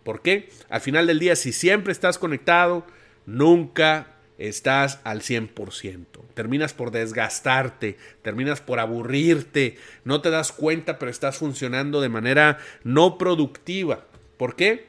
¿Por 0.04 0.22
qué? 0.22 0.50
Al 0.70 0.82
final 0.82 1.06
del 1.06 1.20
día, 1.20 1.36
si 1.36 1.52
siempre 1.52 1.91
estás 1.91 2.17
conectado, 2.17 2.88
nunca 3.26 4.17
estás 4.38 5.00
al 5.04 5.21
100%. 5.21 6.06
Terminas 6.34 6.73
por 6.73 6.91
desgastarte, 6.91 7.97
terminas 8.21 8.62
por 8.62 8.80
aburrirte, 8.80 9.78
no 10.04 10.21
te 10.21 10.30
das 10.30 10.52
cuenta, 10.52 11.00
pero 11.00 11.12
estás 11.12 11.38
funcionando 11.38 12.02
de 12.02 12.10
manera 12.10 12.60
no 12.84 13.17
productiva. 13.17 14.06
¿Por 14.38 14.56
qué? 14.56 14.88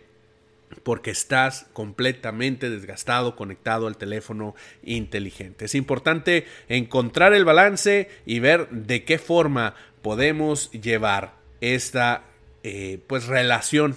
Porque 0.82 1.10
estás 1.10 1.66
completamente 1.72 2.68
desgastado, 2.68 3.36
conectado 3.36 3.86
al 3.86 3.96
teléfono 3.96 4.54
inteligente. 4.82 5.64
Es 5.64 5.74
importante 5.74 6.46
encontrar 6.68 7.32
el 7.32 7.44
balance 7.44 8.10
y 8.26 8.40
ver 8.40 8.68
de 8.68 9.04
qué 9.04 9.18
forma 9.18 9.74
podemos 10.02 10.70
llevar 10.72 11.34
esta 11.60 12.24
eh, 12.62 13.00
pues 13.06 13.26
relación 13.26 13.96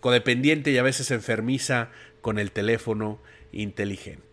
codependiente 0.00 0.70
y 0.70 0.78
a 0.78 0.82
veces 0.82 1.10
enfermiza 1.10 1.90
con 2.20 2.38
el 2.38 2.52
teléfono 2.52 3.20
inteligente. 3.52 4.29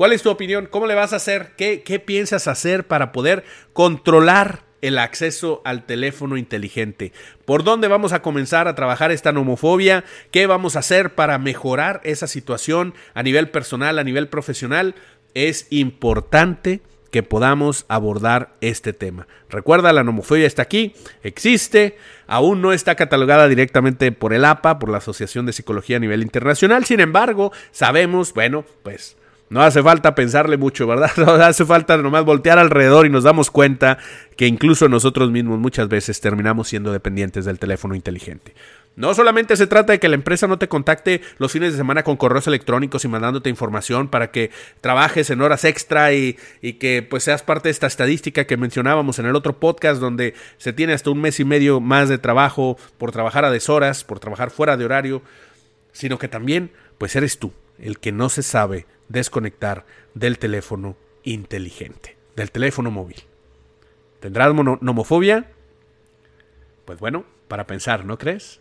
¿Cuál 0.00 0.14
es 0.14 0.22
tu 0.22 0.30
opinión? 0.30 0.64
¿Cómo 0.64 0.86
le 0.86 0.94
vas 0.94 1.12
a 1.12 1.16
hacer? 1.16 1.52
¿Qué, 1.58 1.82
qué 1.82 1.98
piensas 1.98 2.48
hacer 2.48 2.86
para 2.86 3.12
poder 3.12 3.44
controlar 3.74 4.62
el 4.80 4.96
acceso 4.96 5.60
al 5.66 5.84
teléfono 5.84 6.38
inteligente. 6.38 7.12
¿Por 7.44 7.64
dónde 7.64 7.86
vamos 7.86 8.14
a 8.14 8.22
comenzar 8.22 8.66
a 8.66 8.74
trabajar 8.74 9.10
esta 9.10 9.30
nomofobia? 9.30 10.04
¿Qué 10.30 10.46
vamos 10.46 10.74
a 10.74 10.78
hacer 10.78 11.14
para 11.14 11.38
mejorar 11.38 12.00
esa 12.02 12.28
situación 12.28 12.94
a 13.12 13.22
nivel 13.22 13.50
personal, 13.50 13.98
a 13.98 14.02
nivel 14.02 14.28
profesional? 14.28 14.94
Es 15.34 15.66
importante 15.68 16.80
que 17.10 17.22
podamos 17.22 17.84
abordar 17.88 18.54
este 18.62 18.94
tema. 18.94 19.28
Recuerda, 19.50 19.92
la 19.92 20.02
nomofobia 20.02 20.46
está 20.46 20.62
aquí, 20.62 20.94
existe, 21.22 21.98
aún 22.26 22.62
no 22.62 22.72
está 22.72 22.94
catalogada 22.94 23.48
directamente 23.48 24.12
por 24.12 24.32
el 24.32 24.46
APA, 24.46 24.78
por 24.78 24.88
la 24.88 24.96
Asociación 24.96 25.44
de 25.44 25.52
Psicología 25.52 25.98
a 25.98 26.00
nivel 26.00 26.22
internacional, 26.22 26.86
sin 26.86 27.00
embargo, 27.00 27.52
sabemos, 27.70 28.32
bueno, 28.32 28.64
pues 28.82 29.18
no 29.50 29.62
hace 29.62 29.82
falta 29.82 30.14
pensarle 30.14 30.56
mucho, 30.56 30.86
¿verdad? 30.86 31.10
No 31.16 31.32
hace 31.32 31.66
falta 31.66 31.96
nomás 31.96 32.24
voltear 32.24 32.58
alrededor 32.58 33.04
y 33.04 33.10
nos 33.10 33.24
damos 33.24 33.50
cuenta 33.50 33.98
que 34.36 34.46
incluso 34.46 34.88
nosotros 34.88 35.30
mismos 35.30 35.58
muchas 35.58 35.88
veces 35.88 36.20
terminamos 36.20 36.68
siendo 36.68 36.92
dependientes 36.92 37.44
del 37.44 37.58
teléfono 37.58 37.96
inteligente. 37.96 38.54
No 38.94 39.12
solamente 39.12 39.56
se 39.56 39.66
trata 39.66 39.92
de 39.92 39.98
que 39.98 40.08
la 40.08 40.14
empresa 40.14 40.46
no 40.46 40.58
te 40.58 40.68
contacte 40.68 41.20
los 41.38 41.50
fines 41.50 41.72
de 41.72 41.78
semana 41.78 42.04
con 42.04 42.16
correos 42.16 42.46
electrónicos 42.46 43.04
y 43.04 43.08
mandándote 43.08 43.50
información 43.50 44.08
para 44.08 44.30
que 44.30 44.50
trabajes 44.80 45.30
en 45.30 45.40
horas 45.40 45.64
extra 45.64 46.12
y, 46.12 46.36
y, 46.60 46.74
que 46.74 47.02
pues 47.02 47.24
seas 47.24 47.42
parte 47.42 47.68
de 47.68 47.72
esta 47.72 47.86
estadística 47.86 48.46
que 48.46 48.56
mencionábamos 48.56 49.18
en 49.18 49.26
el 49.26 49.36
otro 49.36 49.58
podcast 49.58 50.00
donde 50.00 50.34
se 50.58 50.72
tiene 50.72 50.92
hasta 50.92 51.10
un 51.10 51.20
mes 51.20 51.40
y 51.40 51.44
medio 51.44 51.80
más 51.80 52.08
de 52.08 52.18
trabajo 52.18 52.78
por 52.98 53.10
trabajar 53.10 53.44
a 53.44 53.50
deshoras, 53.50 54.04
por 54.04 54.20
trabajar 54.20 54.50
fuera 54.50 54.76
de 54.76 54.84
horario, 54.84 55.22
sino 55.92 56.18
que 56.18 56.28
también 56.28 56.70
pues 56.98 57.16
eres 57.16 57.38
tú 57.38 57.52
el 57.78 57.98
que 57.98 58.12
no 58.12 58.28
se 58.28 58.42
sabe 58.42 58.86
desconectar 59.10 59.84
del 60.14 60.38
teléfono 60.38 60.96
inteligente, 61.24 62.16
del 62.36 62.50
teléfono 62.50 62.90
móvil. 62.90 63.22
¿Tendrás 64.20 64.54
nomofobia? 64.54 65.50
Pues 66.86 66.98
bueno, 66.98 67.24
para 67.48 67.66
pensar, 67.66 68.04
¿no 68.04 68.16
crees? 68.16 68.60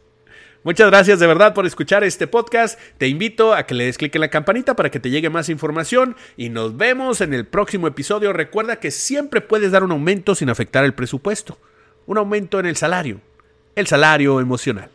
Muchas 0.64 0.90
gracias 0.90 1.20
de 1.20 1.28
verdad 1.28 1.54
por 1.54 1.66
escuchar 1.66 2.04
este 2.04 2.28
podcast. 2.28 2.78
Te 2.98 3.08
invito 3.08 3.54
a 3.54 3.64
que 3.64 3.76
le 3.76 3.86
des 3.86 3.98
clic 3.98 4.14
en 4.16 4.22
la 4.22 4.30
campanita 4.30 4.76
para 4.76 4.92
que 4.92 5.00
te 5.00 5.10
llegue 5.10 5.30
más 5.30 5.48
información 5.48 6.18
y 6.36 6.50
nos 6.50 6.76
vemos 6.76 7.22
en 7.22 7.34
el 7.34 7.46
próximo 7.46 7.88
episodio. 7.88 8.34
Recuerda 8.34 8.78
que 8.78 8.92
siempre 8.92 9.40
puedes 9.40 9.72
dar 9.72 9.84
un 9.84 9.92
aumento 9.92 10.36
sin 10.36 10.50
afectar 10.50 10.84
el 10.84 10.94
presupuesto. 10.94 11.58
Un 12.08 12.18
aumento 12.18 12.60
en 12.60 12.66
el 12.66 12.76
salario. 12.76 13.22
El 13.76 13.88
salario 13.88 14.42
emocional. 14.42 14.90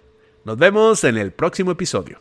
Nos 0.44 0.58
vemos 0.58 1.02
en 1.04 1.16
el 1.16 1.32
próximo 1.32 1.70
episodio. 1.70 2.20